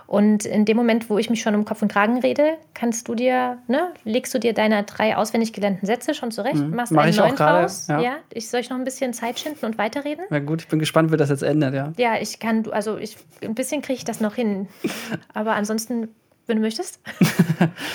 Und 0.05 0.45
in 0.45 0.65
dem 0.65 0.77
Moment, 0.77 1.09
wo 1.09 1.17
ich 1.17 1.29
mich 1.29 1.41
schon 1.41 1.55
um 1.55 1.65
Kopf 1.65 1.81
und 1.81 1.91
Kragen 1.91 2.19
rede, 2.19 2.57
kannst 2.73 3.07
du 3.07 3.15
dir, 3.15 3.57
ne, 3.67 3.89
legst 4.03 4.33
du 4.33 4.39
dir 4.39 4.53
deine 4.53 4.83
drei 4.83 5.15
auswendig 5.15 5.53
gelernten 5.53 5.85
Sätze 5.85 6.13
schon 6.13 6.31
zurecht, 6.31 6.55
mhm. 6.55 6.75
machst 6.75 6.91
Mach 6.91 7.03
einen 7.03 7.15
neuen 7.15 7.35
draus. 7.35 7.87
Ja. 7.87 7.99
ja. 7.99 8.15
Ich 8.31 8.49
soll 8.49 8.59
ich 8.59 8.69
noch 8.69 8.77
ein 8.77 8.83
bisschen 8.83 9.13
Zeit 9.13 9.39
schinden 9.39 9.65
und 9.65 9.77
weiterreden? 9.77 10.25
Na 10.29 10.39
gut, 10.39 10.61
ich 10.61 10.67
bin 10.67 10.79
gespannt, 10.79 11.11
wie 11.11 11.17
das 11.17 11.29
jetzt 11.29 11.43
endet, 11.43 11.73
ja. 11.73 11.93
Ja, 11.97 12.21
ich 12.21 12.39
kann, 12.39 12.67
also 12.71 12.97
ich, 12.97 13.17
ein 13.41 13.55
bisschen 13.55 13.81
kriege 13.81 13.97
ich 13.97 14.05
das 14.05 14.19
noch 14.19 14.35
hin. 14.35 14.67
Aber 15.33 15.55
ansonsten, 15.55 16.09
wenn 16.47 16.57
du 16.57 16.61
möchtest. 16.61 16.99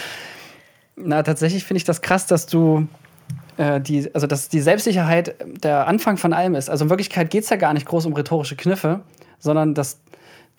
Na, 0.96 1.22
tatsächlich 1.22 1.64
finde 1.64 1.78
ich 1.78 1.84
das 1.84 2.00
krass, 2.00 2.26
dass 2.26 2.46
du 2.46 2.88
äh, 3.58 3.80
die, 3.80 4.08
also 4.14 4.26
dass 4.26 4.48
die 4.48 4.60
Selbstsicherheit 4.60 5.34
der 5.62 5.86
Anfang 5.86 6.16
von 6.16 6.32
allem 6.32 6.54
ist. 6.54 6.70
Also 6.70 6.84
in 6.84 6.90
Wirklichkeit 6.90 7.30
geht 7.30 7.44
es 7.44 7.50
ja 7.50 7.56
gar 7.56 7.74
nicht 7.74 7.86
groß 7.86 8.06
um 8.06 8.14
rhetorische 8.14 8.56
Kniffe, 8.56 9.00
sondern 9.38 9.74
dass 9.74 10.00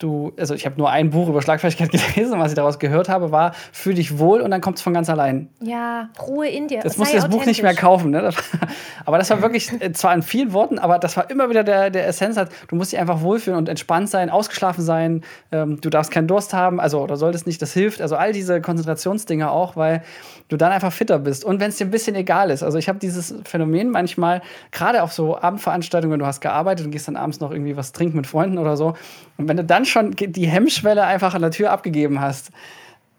du, 0.00 0.32
also 0.38 0.54
ich 0.54 0.66
habe 0.66 0.76
nur 0.78 0.90
ein 0.90 1.10
Buch 1.10 1.28
über 1.28 1.42
Schlagfertigkeit 1.42 1.90
gelesen, 2.14 2.38
was 2.38 2.52
ich 2.52 2.56
daraus 2.56 2.78
gehört 2.78 3.08
habe, 3.08 3.30
war, 3.30 3.52
fühl 3.72 3.94
dich 3.94 4.18
wohl 4.18 4.40
und 4.40 4.50
dann 4.50 4.60
kommt 4.60 4.78
es 4.78 4.82
von 4.82 4.92
ganz 4.92 5.08
allein. 5.08 5.48
Ja, 5.60 6.08
Ruhe 6.20 6.48
in 6.48 6.68
dir. 6.68 6.80
Das 6.80 6.96
musst 6.96 7.12
du 7.12 7.16
das 7.16 7.28
Buch 7.28 7.44
nicht 7.46 7.62
mehr 7.62 7.74
kaufen. 7.74 8.10
Ne? 8.10 8.30
aber 9.04 9.18
das 9.18 9.30
war 9.30 9.42
wirklich, 9.42 9.70
äh, 9.80 9.92
zwar 9.92 10.14
in 10.14 10.22
vielen 10.22 10.52
Worten, 10.52 10.78
aber 10.78 10.98
das 10.98 11.16
war 11.16 11.30
immer 11.30 11.50
wieder 11.50 11.62
der, 11.62 11.90
der 11.90 12.06
Essenz, 12.08 12.36
halt, 12.36 12.50
du 12.68 12.76
musst 12.76 12.92
dich 12.92 12.98
einfach 12.98 13.20
wohlfühlen 13.20 13.58
und 13.58 13.68
entspannt 13.68 14.08
sein, 14.08 14.30
ausgeschlafen 14.30 14.82
sein, 14.82 15.22
ähm, 15.52 15.80
du 15.80 15.90
darfst 15.90 16.10
keinen 16.10 16.26
Durst 16.26 16.54
haben, 16.54 16.80
also 16.80 17.00
oder 17.00 17.16
solltest 17.16 17.46
nicht, 17.46 17.60
das 17.62 17.72
hilft. 17.72 18.00
Also 18.00 18.16
all 18.16 18.32
diese 18.32 18.60
Konzentrationsdinge 18.60 19.50
auch, 19.50 19.76
weil 19.76 20.02
du 20.48 20.56
dann 20.56 20.72
einfach 20.72 20.92
fitter 20.92 21.18
bist. 21.18 21.44
Und 21.44 21.60
wenn 21.60 21.68
es 21.68 21.76
dir 21.76 21.86
ein 21.86 21.90
bisschen 21.90 22.16
egal 22.16 22.50
ist. 22.50 22.62
Also 22.62 22.78
ich 22.78 22.88
habe 22.88 22.98
dieses 22.98 23.34
Phänomen 23.44 23.90
manchmal, 23.90 24.42
gerade 24.72 25.02
auf 25.02 25.12
so 25.12 25.40
Abendveranstaltungen, 25.40 26.12
wenn 26.12 26.20
du 26.20 26.26
hast 26.26 26.40
gearbeitet 26.40 26.86
und 26.86 26.92
gehst 26.92 27.06
dann 27.08 27.16
abends 27.16 27.40
noch 27.40 27.52
irgendwie 27.52 27.76
was 27.76 27.92
trinken 27.92 28.16
mit 28.16 28.26
Freunden 28.26 28.58
oder 28.58 28.76
so. 28.76 28.94
Und 29.36 29.48
wenn 29.48 29.56
du 29.56 29.64
dann 29.64 29.84
schon 29.90 30.12
die 30.16 30.46
Hemmschwelle 30.46 31.04
einfach 31.04 31.34
an 31.34 31.42
der 31.42 31.50
Tür 31.50 31.70
abgegeben 31.70 32.20
hast, 32.20 32.50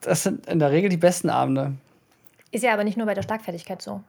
das 0.01 0.23
sind 0.23 0.47
in 0.47 0.59
der 0.59 0.71
Regel 0.71 0.89
die 0.89 0.97
besten 0.97 1.29
Abende. 1.29 1.73
Ist 2.51 2.63
ja 2.63 2.73
aber 2.73 2.83
nicht 2.83 2.97
nur 2.97 3.05
bei 3.05 3.13
der 3.13 3.23
Schlagfertigkeit 3.23 3.81
so. 3.81 4.01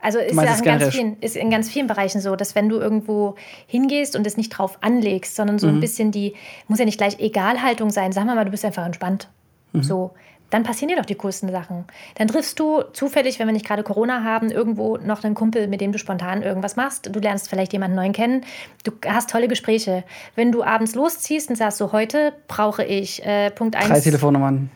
Also 0.00 0.18
ist 0.18 0.34
ja 0.34 0.54
in 0.54 0.64
ganz, 0.64 0.88
vielen, 0.88 1.16
ist 1.20 1.36
in 1.36 1.48
ganz 1.48 1.70
vielen 1.70 1.86
Bereichen 1.86 2.20
so, 2.20 2.34
dass 2.34 2.56
wenn 2.56 2.68
du 2.68 2.80
irgendwo 2.80 3.36
hingehst 3.68 4.16
und 4.16 4.26
es 4.26 4.36
nicht 4.36 4.50
drauf 4.50 4.78
anlegst, 4.80 5.36
sondern 5.36 5.60
so 5.60 5.68
mhm. 5.68 5.76
ein 5.76 5.80
bisschen 5.80 6.10
die, 6.10 6.34
muss 6.66 6.80
ja 6.80 6.84
nicht 6.84 6.98
gleich 6.98 7.20
Egalhaltung 7.20 7.90
sein, 7.90 8.10
sag 8.10 8.26
mal, 8.26 8.44
du 8.44 8.50
bist 8.50 8.64
einfach 8.64 8.84
entspannt. 8.84 9.28
Mhm. 9.72 9.82
So 9.84 10.10
dann 10.52 10.64
passieren 10.64 10.90
dir 10.90 10.96
doch 10.96 11.06
die 11.06 11.14
coolsten 11.14 11.50
Sachen. 11.50 11.86
Dann 12.16 12.28
triffst 12.28 12.60
du 12.60 12.82
zufällig, 12.92 13.38
wenn 13.38 13.46
wir 13.46 13.54
nicht 13.54 13.66
gerade 13.66 13.82
Corona 13.82 14.22
haben, 14.22 14.50
irgendwo 14.50 14.98
noch 14.98 15.24
einen 15.24 15.34
Kumpel, 15.34 15.66
mit 15.66 15.80
dem 15.80 15.92
du 15.92 15.98
spontan 15.98 16.42
irgendwas 16.42 16.76
machst. 16.76 17.08
Du 17.10 17.20
lernst 17.20 17.48
vielleicht 17.48 17.72
jemanden 17.72 17.96
neuen 17.96 18.12
kennen. 18.12 18.44
Du 18.84 18.92
hast 19.06 19.30
tolle 19.30 19.48
Gespräche. 19.48 20.04
Wenn 20.36 20.52
du 20.52 20.62
abends 20.62 20.94
losziehst 20.94 21.48
und 21.48 21.56
sagst 21.56 21.78
so, 21.78 21.92
heute 21.92 22.34
brauche 22.48 22.84
ich 22.84 23.24
äh, 23.24 23.50
Punkt 23.50 23.76
1. 23.76 23.88
Drei 23.88 24.00
Telefonnummern. 24.00 24.70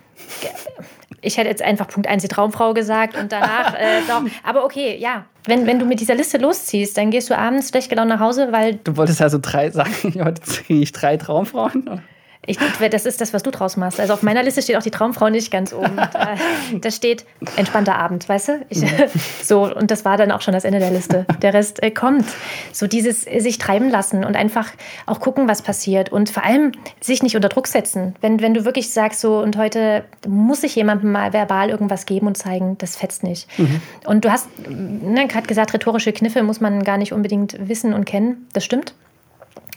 Ich 1.20 1.36
hätte 1.36 1.50
jetzt 1.50 1.62
einfach 1.62 1.88
Punkt 1.88 2.08
1 2.08 2.22
die 2.22 2.28
Traumfrau 2.28 2.72
gesagt 2.72 3.14
und 3.18 3.30
danach 3.30 3.74
äh, 3.74 4.00
doch. 4.08 4.22
Aber 4.44 4.64
okay, 4.64 4.96
ja. 4.96 5.26
Wenn, 5.44 5.66
wenn 5.66 5.78
du 5.78 5.84
mit 5.84 6.00
dieser 6.00 6.14
Liste 6.14 6.38
losziehst, 6.38 6.96
dann 6.96 7.10
gehst 7.10 7.28
du 7.28 7.36
abends 7.36 7.68
schlecht 7.68 7.90
gelaunt 7.90 8.08
nach 8.08 8.20
Hause, 8.20 8.48
weil. 8.50 8.76
Du 8.76 8.96
wolltest 8.96 9.20
also 9.20 9.38
drei 9.42 9.70
sagen, 9.70 9.92
heute 10.24 10.40
kriege 10.46 10.82
ich 10.82 10.92
drei 10.92 11.18
Traumfrauen? 11.18 12.00
Ich, 12.46 12.58
das 12.90 13.06
ist 13.06 13.20
das, 13.20 13.32
was 13.32 13.42
du 13.42 13.50
draus 13.50 13.76
machst. 13.76 14.00
Also 14.00 14.12
auf 14.12 14.22
meiner 14.22 14.42
Liste 14.42 14.62
steht 14.62 14.76
auch 14.76 14.82
die 14.82 14.90
Traumfrau 14.90 15.28
nicht 15.28 15.50
ganz 15.50 15.72
oben. 15.72 15.96
Da, 16.16 16.36
da 16.80 16.90
steht 16.90 17.26
entspannter 17.56 17.96
Abend, 17.96 18.28
weißt 18.28 18.48
du? 18.48 18.66
Ich, 18.70 18.82
so, 19.42 19.74
und 19.74 19.90
das 19.90 20.04
war 20.04 20.16
dann 20.16 20.30
auch 20.30 20.40
schon 20.40 20.54
das 20.54 20.64
Ende 20.64 20.78
der 20.78 20.90
Liste. 20.90 21.26
Der 21.42 21.52
Rest 21.52 21.82
äh, 21.82 21.90
kommt. 21.90 22.24
So 22.72 22.86
dieses 22.86 23.26
äh, 23.26 23.40
sich 23.40 23.58
treiben 23.58 23.90
lassen 23.90 24.24
und 24.24 24.36
einfach 24.36 24.70
auch 25.04 25.20
gucken, 25.20 25.48
was 25.48 25.62
passiert. 25.62 26.10
Und 26.10 26.30
vor 26.30 26.44
allem 26.44 26.72
sich 27.00 27.22
nicht 27.22 27.36
unter 27.36 27.48
Druck 27.48 27.66
setzen. 27.66 28.14
Wenn, 28.20 28.40
wenn 28.40 28.54
du 28.54 28.64
wirklich 28.64 28.92
sagst, 28.92 29.20
so, 29.20 29.38
und 29.38 29.58
heute 29.58 30.04
muss 30.26 30.62
ich 30.62 30.74
jemandem 30.76 31.12
mal 31.12 31.32
verbal 31.32 31.68
irgendwas 31.68 32.06
geben 32.06 32.28
und 32.28 32.36
zeigen, 32.36 32.78
das 32.78 32.96
fetzt 32.96 33.22
nicht. 33.22 33.46
Mhm. 33.58 33.80
Und 34.06 34.24
du 34.24 34.30
hast 34.30 34.48
ne, 34.68 35.26
gerade 35.26 35.46
gesagt, 35.46 35.74
rhetorische 35.74 36.12
Kniffe 36.12 36.42
muss 36.42 36.60
man 36.60 36.82
gar 36.84 36.96
nicht 36.96 37.12
unbedingt 37.12 37.68
wissen 37.68 37.92
und 37.92 38.04
kennen. 38.04 38.46
Das 38.52 38.64
stimmt. 38.64 38.94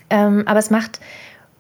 Ähm, 0.10 0.44
aber 0.46 0.60
es 0.60 0.70
macht 0.70 1.00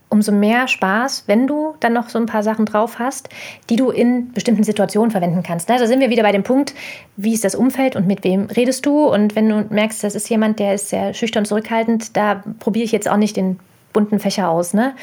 umso 0.09 0.31
mehr 0.31 0.67
Spaß, 0.67 1.23
wenn 1.27 1.47
du 1.47 1.75
dann 1.79 1.93
noch 1.93 2.09
so 2.09 2.17
ein 2.19 2.25
paar 2.25 2.43
Sachen 2.43 2.65
drauf 2.65 2.97
hast, 2.99 3.29
die 3.69 3.75
du 3.75 3.91
in 3.91 4.31
bestimmten 4.33 4.63
Situationen 4.63 5.11
verwenden 5.11 5.43
kannst. 5.43 5.69
Da 5.69 5.85
sind 5.85 5.99
wir 5.99 6.09
wieder 6.09 6.23
bei 6.23 6.31
dem 6.31 6.43
Punkt, 6.43 6.73
wie 7.15 7.33
ist 7.33 7.43
das 7.43 7.55
Umfeld 7.55 7.95
und 7.95 8.07
mit 8.07 8.23
wem 8.23 8.45
redest 8.45 8.85
du? 8.85 9.05
Und 9.05 9.35
wenn 9.35 9.47
du 9.49 9.65
merkst, 9.69 10.03
das 10.03 10.15
ist 10.15 10.29
jemand, 10.29 10.59
der 10.59 10.73
ist 10.73 10.89
sehr 10.89 11.13
schüchtern 11.13 11.45
zurückhaltend, 11.45 12.17
da 12.17 12.43
probiere 12.59 12.85
ich 12.85 12.91
jetzt 12.91 13.09
auch 13.09 13.17
nicht 13.17 13.37
den 13.37 13.59
bunten 13.93 14.19
Fächer 14.19 14.49
aus. 14.49 14.73
Ne? 14.73 14.95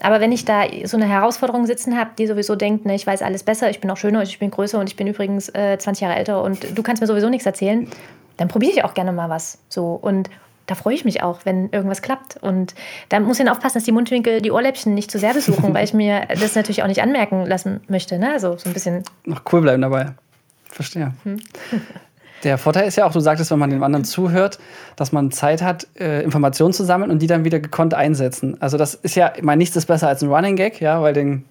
Aber 0.00 0.20
wenn 0.20 0.32
ich 0.32 0.44
da 0.44 0.62
so 0.84 0.96
eine 0.96 1.06
Herausforderung 1.06 1.66
sitzen 1.66 1.98
habe, 1.98 2.10
die 2.18 2.26
sowieso 2.26 2.56
denkt, 2.56 2.86
ne, 2.86 2.94
ich 2.94 3.06
weiß 3.06 3.22
alles 3.22 3.42
besser, 3.42 3.70
ich 3.70 3.80
bin 3.80 3.90
auch 3.90 3.96
schöner, 3.96 4.22
ich 4.22 4.38
bin 4.38 4.50
größer 4.50 4.78
und 4.78 4.88
ich 4.88 4.96
bin 4.96 5.06
übrigens 5.06 5.48
äh, 5.50 5.78
20 5.78 6.02
Jahre 6.02 6.16
älter 6.16 6.42
und 6.42 6.76
du 6.76 6.82
kannst 6.82 7.00
mir 7.00 7.06
sowieso 7.06 7.28
nichts 7.28 7.46
erzählen, 7.46 7.88
dann 8.36 8.48
probiere 8.48 8.72
ich 8.72 8.84
auch 8.84 8.94
gerne 8.94 9.12
mal 9.12 9.28
was. 9.28 9.58
So. 9.68 9.98
Und 10.00 10.28
da 10.66 10.74
freue 10.74 10.94
ich 10.94 11.04
mich 11.04 11.22
auch, 11.22 11.40
wenn 11.44 11.68
irgendwas 11.70 12.02
klappt. 12.02 12.36
Und 12.42 12.74
da 13.08 13.20
muss 13.20 13.38
ich 13.38 13.44
dann 13.44 13.54
aufpassen, 13.54 13.74
dass 13.74 13.84
die 13.84 13.92
Mundwinkel 13.92 14.40
die 14.40 14.50
Ohrläppchen 14.50 14.94
nicht 14.94 15.10
zu 15.10 15.18
sehr 15.18 15.34
besuchen, 15.34 15.74
weil 15.74 15.84
ich 15.84 15.94
mir 15.94 16.26
das 16.28 16.54
natürlich 16.54 16.82
auch 16.82 16.88
nicht 16.88 17.02
anmerken 17.02 17.44
lassen 17.46 17.80
möchte. 17.88 18.18
Ne? 18.18 18.32
Also 18.32 18.56
so 18.56 18.68
ein 18.68 18.72
bisschen. 18.72 19.02
Noch 19.24 19.42
cool 19.52 19.60
bleiben 19.60 19.82
dabei. 19.82 20.12
Verstehe. 20.70 21.12
Hm. 21.24 21.40
Der 22.42 22.58
Vorteil 22.58 22.86
ist 22.86 22.96
ja 22.96 23.06
auch, 23.06 23.12
du 23.12 23.20
sagtest, 23.20 23.50
wenn 23.50 23.58
man 23.58 23.70
dem 23.70 23.82
anderen 23.82 24.04
zuhört, 24.04 24.58
dass 24.96 25.12
man 25.12 25.30
Zeit 25.30 25.62
hat, 25.62 25.86
äh, 25.98 26.22
Informationen 26.22 26.74
zu 26.74 26.84
sammeln 26.84 27.10
und 27.10 27.20
die 27.20 27.26
dann 27.26 27.44
wieder 27.44 27.58
gekonnt 27.58 27.94
einsetzen. 27.94 28.60
Also 28.60 28.76
das 28.76 28.94
ist 28.94 29.14
ja, 29.14 29.32
ich 29.34 29.42
meine, 29.42 29.58
nichts 29.58 29.76
ist 29.76 29.86
besser 29.86 30.08
als 30.08 30.22
ein 30.22 30.30
Running 30.30 30.56
Gag, 30.56 30.80
ja, 30.80 31.00
weil 31.00 31.14
den, 31.14 31.44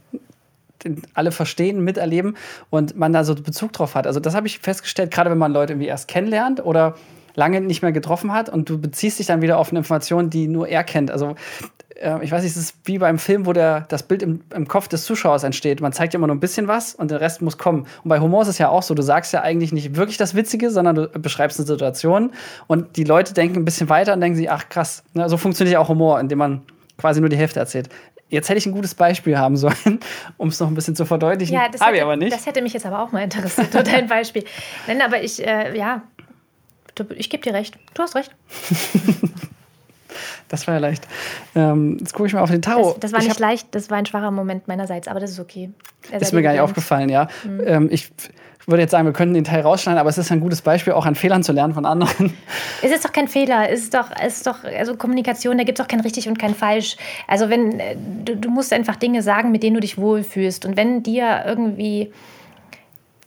den 0.84 1.02
alle 1.15 1.32
verstehen, 1.32 1.84
miterleben 1.84 2.38
und 2.69 2.95
man 2.95 3.12
da 3.12 3.23
so 3.23 3.34
Bezug 3.34 3.73
drauf 3.73 3.95
hat. 3.95 4.06
Also 4.06 4.19
das 4.19 4.36
habe 4.36 4.45
ich 4.45 4.60
festgestellt, 4.60 5.10
gerade 5.10 5.32
wenn 5.32 5.39
man 5.39 5.52
Leute 5.52 5.73
irgendwie 5.73 5.88
erst 5.88 6.08
kennenlernt 6.08 6.63
oder 6.63 6.95
lange 7.36 7.62
nicht 7.62 7.82
mehr 7.82 7.91
getroffen 7.91 8.34
hat 8.34 8.50
und 8.50 8.69
du 8.69 8.80
beziehst 8.80 9.19
dich 9.19 9.28
dann 9.28 9.41
wieder 9.41 9.58
auf 9.58 9.69
eine 9.69 9.80
Information, 9.80 10.30
die 10.30 10.48
nur 10.48 10.67
er 10.67 10.84
kennt. 10.84 11.12
Also 11.12 11.36
äh, 12.04 12.24
ich 12.24 12.32
weiß 12.32 12.43
nicht, 12.43 12.52
es 12.52 12.58
ist 12.58 12.76
wie 12.86 12.98
beim 12.98 13.17
Film, 13.17 13.46
wo 13.46 13.54
der, 13.54 13.82
das 13.89 14.04
Bild 14.04 14.22
im, 14.22 14.41
im 14.54 14.67
Kopf 14.67 14.88
des 14.88 15.04
Zuschauers 15.06 15.43
entsteht. 15.43 15.82
Man 15.82 15.93
zeigt 15.93 16.13
ja 16.13 16.17
immer 16.17 16.28
nur 16.28 16.36
ein 16.36 16.39
bisschen 16.39 16.67
was 16.67 16.96
und 16.96 17.12
der 17.12 17.22
Rest 17.22 17.41
muss 17.41 17.58
kommen. 17.58 17.88
Und 18.04 18.10
bei 18.10 18.19
Humor 18.19 18.43
ist 18.43 18.50
es 18.50 18.58
ja 18.58 18.69
auch 18.69 18.84
so, 18.84 18.93
du 18.93 19.02
sagst 19.02 19.34
ja 19.34 19.41
eigentlich 19.41 19.72
nicht 19.72 19.96
wirklich 19.96 20.17
das 20.17 20.36
Witzige, 20.36 20.69
sondern 20.69 20.96
du 20.96 21.08
beschreibst 21.08 21.60
eine 21.60 21.67
Situation 21.67 22.32
und 22.67 22.98
die 22.98 23.04
Leute 23.04 23.34
denken 23.34 23.58
ein 23.58 23.65
bisschen 23.65 23.89
weiter 23.89 24.13
und 24.13 24.22
denken 24.22 24.38
sich, 24.38 24.52
ach 24.52 24.69
krass, 24.69 25.04
ne, 25.13 25.30
so 25.30 25.38
funktioniert 25.38 25.74
ja 25.74 25.80
auch 25.80 25.89
Humor, 25.89 26.19
indem 26.19 26.39
man 26.39 26.62
quasi 26.98 27.19
nur 27.19 27.30
die 27.30 27.38
Hälfte 27.38 27.60
erzählt. 27.60 27.89
Jetzt 28.30 28.50
hätte 28.50 28.58
ich 28.58 28.65
ein 28.65 28.72
gutes 28.72 28.96
Beispiel 28.96 29.38
haben 29.38 29.58
sollen, 29.58 30.00
um 30.38 30.48
es 30.48 30.60
noch 30.60 30.67
ein 30.67 30.74
bisschen 30.74 30.96
zu 30.96 31.06
verdeutlichen. 31.06 31.54
Ja, 31.54 31.69
das 31.72 31.82
Habe 31.82 31.98
ich 31.98 32.02
aber 32.02 32.15
nicht. 32.15 32.34
Das 32.34 32.48
hätte 32.48 32.62
mich 32.63 32.74
jetzt 32.74 32.86
aber 32.86 33.02
auch 33.02 33.12
mal 33.12 33.24
interessiert, 33.24 33.69
dein 33.74 34.08
Beispiel. 34.08 34.43
Nein, 34.88 35.02
aber 35.04 35.22
ich, 35.22 35.46
äh, 35.46 35.78
ja, 35.78 36.02
ich 37.15 37.29
gebe 37.29 37.43
dir 37.43 37.53
recht. 37.53 37.77
Du 37.93 38.01
hast 38.01 38.15
recht. 38.15 38.32
das 40.47 40.67
war 40.67 40.75
ja 40.75 40.79
leicht. 40.79 41.08
Ähm, 41.56 41.97
jetzt 41.99 42.13
gucke 42.13 42.27
ich 42.27 42.34
mal 42.34 42.41
auf 42.41 42.51
den 42.51 42.62
Tarot. 42.62 42.95
Das, 42.95 43.12
das 43.12 43.13
war 43.13 43.19
ich 43.19 43.27
nicht 43.27 43.39
leicht, 43.39 43.67
das 43.71 43.89
war 43.89 43.97
ein 43.97 44.06
schwacher 44.06 44.32
Moment 44.32 44.67
meinerseits, 44.67 45.08
aber 45.08 45.19
das 45.19 45.32
ist 45.32 45.39
okay. 45.39 45.71
ist 46.12 46.34
mir 46.34 46.41
gar 46.41 46.51
nicht 46.51 46.62
aufgefallen, 46.62 47.10
ja. 47.10 47.27
Mhm. 47.43 47.62
Ähm, 47.65 47.88
ich 47.91 48.12
würde 48.65 48.82
jetzt 48.82 48.91
sagen, 48.91 49.06
wir 49.06 49.13
könnten 49.13 49.34
den 49.34 49.43
Teil 49.43 49.62
rausschneiden, 49.62 49.99
aber 49.99 50.10
es 50.10 50.17
ist 50.17 50.32
ein 50.32 50.39
gutes 50.39 50.62
Beispiel, 50.62 50.93
auch 50.93 51.06
an 51.06 51.15
Fehlern 51.15 51.43
zu 51.43 51.51
lernen 51.51 51.73
von 51.73 51.86
anderen. 51.86 52.34
Es 52.82 52.91
ist 52.91 53.03
doch 53.03 53.12
kein 53.12 53.27
Fehler, 53.27 53.69
es 53.69 53.84
ist 53.84 53.93
doch, 53.93 54.10
es 54.21 54.38
ist 54.38 54.47
doch, 54.47 54.63
also 54.63 54.95
Kommunikation, 54.95 55.58
da 55.58 55.63
gibt 55.63 55.79
es 55.79 55.84
auch 55.84 55.88
kein 55.88 55.99
richtig 55.99 56.27
und 56.27 56.39
kein 56.39 56.56
falsch. 56.56 56.97
Also 57.27 57.49
wenn, 57.49 57.79
äh, 57.79 57.95
du, 58.23 58.38
du 58.38 58.49
musst 58.49 58.71
einfach 58.73 58.95
Dinge 58.95 59.21
sagen, 59.21 59.51
mit 59.51 59.63
denen 59.63 59.75
du 59.75 59.79
dich 59.79 59.97
wohlfühlst. 59.97 60.65
Und 60.65 60.77
wenn 60.77 61.03
dir 61.03 61.43
irgendwie 61.45 62.12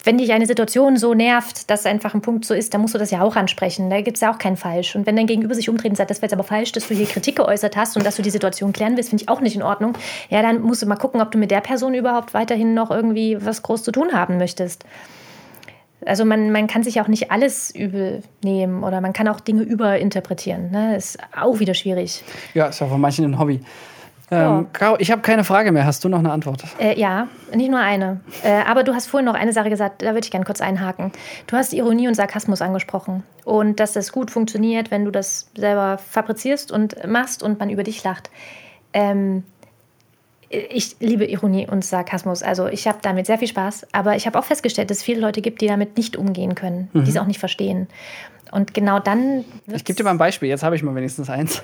wenn 0.06 0.18
dich 0.18 0.32
eine 0.32 0.46
Situation 0.46 0.96
so 0.96 1.14
nervt, 1.14 1.68
dass 1.68 1.84
einfach 1.84 2.14
ein 2.14 2.22
Punkt 2.22 2.44
so 2.44 2.54
ist, 2.54 2.72
dann 2.72 2.80
musst 2.80 2.94
du 2.94 2.98
das 2.98 3.10
ja 3.10 3.22
auch 3.22 3.34
ansprechen. 3.34 3.90
Da 3.90 4.00
gibt 4.00 4.16
es 4.16 4.20
ja 4.20 4.32
auch 4.32 4.38
kein 4.38 4.56
Falsch. 4.56 4.94
Und 4.94 5.04
wenn 5.04 5.16
dein 5.16 5.26
Gegenüber 5.26 5.54
sich 5.54 5.68
umdreht 5.68 5.90
und 5.90 5.96
sagt, 5.96 6.10
das 6.10 6.18
wäre 6.18 6.26
jetzt 6.26 6.32
aber 6.32 6.44
falsch, 6.44 6.70
dass 6.72 6.86
du 6.86 6.94
hier 6.94 7.06
Kritik 7.06 7.36
geäußert 7.36 7.76
hast 7.76 7.96
und 7.96 8.06
dass 8.06 8.14
du 8.14 8.22
die 8.22 8.30
Situation 8.30 8.72
klären 8.72 8.96
willst, 8.96 9.10
finde 9.10 9.24
ich 9.24 9.28
auch 9.28 9.40
nicht 9.40 9.56
in 9.56 9.64
Ordnung. 9.64 9.94
Ja, 10.30 10.42
dann 10.42 10.62
musst 10.62 10.82
du 10.82 10.86
mal 10.86 10.94
gucken, 10.94 11.20
ob 11.20 11.32
du 11.32 11.38
mit 11.38 11.50
der 11.50 11.60
Person 11.60 11.94
überhaupt 11.94 12.34
weiterhin 12.34 12.72
noch 12.72 12.92
irgendwie 12.92 13.44
was 13.44 13.62
groß 13.62 13.82
zu 13.82 13.90
tun 13.90 14.12
haben 14.12 14.38
möchtest. 14.38 14.84
Also 16.04 16.24
man, 16.24 16.52
man 16.52 16.68
kann 16.68 16.84
sich 16.84 17.00
auch 17.00 17.08
nicht 17.08 17.32
alles 17.32 17.74
übel 17.74 18.22
nehmen 18.44 18.84
oder 18.84 19.00
man 19.00 19.12
kann 19.12 19.26
auch 19.26 19.40
Dinge 19.40 19.62
überinterpretieren. 19.62 20.70
Ne? 20.70 20.96
Ist 20.96 21.18
auch 21.36 21.58
wieder 21.58 21.74
schwierig. 21.74 22.22
Ja, 22.54 22.66
ist 22.66 22.80
ja 22.80 22.86
von 22.86 23.00
manchen 23.00 23.24
ein 23.24 23.38
Hobby. 23.40 23.60
Ähm, 24.30 24.66
Caro, 24.72 24.96
ich 24.98 25.12
habe 25.12 25.22
keine 25.22 25.44
Frage 25.44 25.70
mehr. 25.70 25.86
Hast 25.86 26.02
du 26.04 26.08
noch 26.08 26.18
eine 26.18 26.32
Antwort? 26.32 26.64
Äh, 26.80 26.98
ja, 26.98 27.28
nicht 27.54 27.70
nur 27.70 27.78
eine. 27.78 28.20
Äh, 28.42 28.62
aber 28.66 28.82
du 28.82 28.94
hast 28.94 29.06
vorhin 29.06 29.24
noch 29.24 29.34
eine 29.34 29.52
Sache 29.52 29.70
gesagt, 29.70 30.02
da 30.02 30.08
würde 30.08 30.24
ich 30.24 30.30
gerne 30.30 30.44
kurz 30.44 30.60
einhaken. 30.60 31.12
Du 31.46 31.56
hast 31.56 31.72
Ironie 31.72 32.08
und 32.08 32.14
Sarkasmus 32.14 32.60
angesprochen. 32.60 33.22
Und 33.44 33.78
dass 33.78 33.92
das 33.92 34.10
gut 34.10 34.30
funktioniert, 34.30 34.90
wenn 34.90 35.04
du 35.04 35.12
das 35.12 35.50
selber 35.56 35.98
fabrizierst 35.98 36.72
und 36.72 37.06
machst 37.06 37.42
und 37.42 37.60
man 37.60 37.70
über 37.70 37.84
dich 37.84 38.02
lacht. 38.02 38.30
Ähm, 38.92 39.44
ich 40.48 40.96
liebe 41.00 41.24
Ironie 41.24 41.68
und 41.68 41.84
Sarkasmus. 41.84 42.42
Also 42.42 42.66
ich 42.66 42.88
habe 42.88 42.98
damit 43.02 43.26
sehr 43.26 43.38
viel 43.38 43.48
Spaß. 43.48 43.86
Aber 43.92 44.16
ich 44.16 44.26
habe 44.26 44.38
auch 44.38 44.44
festgestellt, 44.44 44.90
dass 44.90 44.98
es 44.98 45.02
viele 45.04 45.20
Leute 45.20 45.40
gibt, 45.40 45.60
die 45.60 45.68
damit 45.68 45.96
nicht 45.96 46.16
umgehen 46.16 46.56
können, 46.56 46.88
mhm. 46.92 47.04
die 47.04 47.10
es 47.10 47.16
auch 47.16 47.26
nicht 47.26 47.40
verstehen. 47.40 47.86
Und 48.50 48.74
genau 48.74 48.98
dann. 48.98 49.44
Ich 49.72 49.84
gebe 49.84 49.96
dir 49.96 50.04
mal 50.04 50.10
ein 50.10 50.18
Beispiel. 50.18 50.48
Jetzt 50.48 50.62
habe 50.64 50.74
ich 50.74 50.82
mal 50.82 50.94
wenigstens 50.94 51.30
eins 51.30 51.62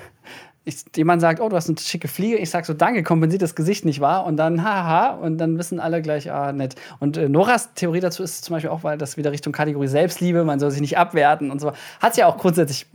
ich, 0.65 0.85
jemand 0.95 1.21
sagt, 1.21 1.41
oh, 1.41 1.49
du 1.49 1.55
hast 1.55 1.67
eine 1.67 1.77
schicke 1.77 2.07
Fliege, 2.07 2.37
ich 2.37 2.49
sage 2.49 2.65
so, 2.65 2.73
danke, 2.73 3.03
kompensiert 3.03 3.41
das 3.41 3.55
Gesicht 3.55 3.83
nicht 3.83 3.99
wahr? 3.99 4.25
Und 4.25 4.37
dann, 4.37 4.63
haha, 4.63 5.11
und 5.15 5.37
dann 5.37 5.57
wissen 5.57 5.79
alle 5.79 6.01
gleich, 6.01 6.31
ah, 6.31 6.53
nett. 6.53 6.75
Und 6.99 7.17
äh, 7.17 7.27
Noras 7.27 7.73
Theorie 7.73 7.99
dazu 7.99 8.23
ist 8.23 8.45
zum 8.45 8.55
Beispiel 8.55 8.69
auch, 8.69 8.83
weil 8.83 8.97
das 8.97 9.17
wieder 9.17 9.31
Richtung 9.31 9.51
Kategorie 9.51 9.87
Selbstliebe, 9.87 10.43
man 10.45 10.59
soll 10.59 10.71
sich 10.71 10.81
nicht 10.81 10.97
abwerten 10.97 11.51
und 11.51 11.59
so. 11.59 11.73
Hat 11.99 12.15
sie 12.15 12.21
ja 12.21 12.27
auch 12.27 12.37
grundsätzlich 12.37 12.87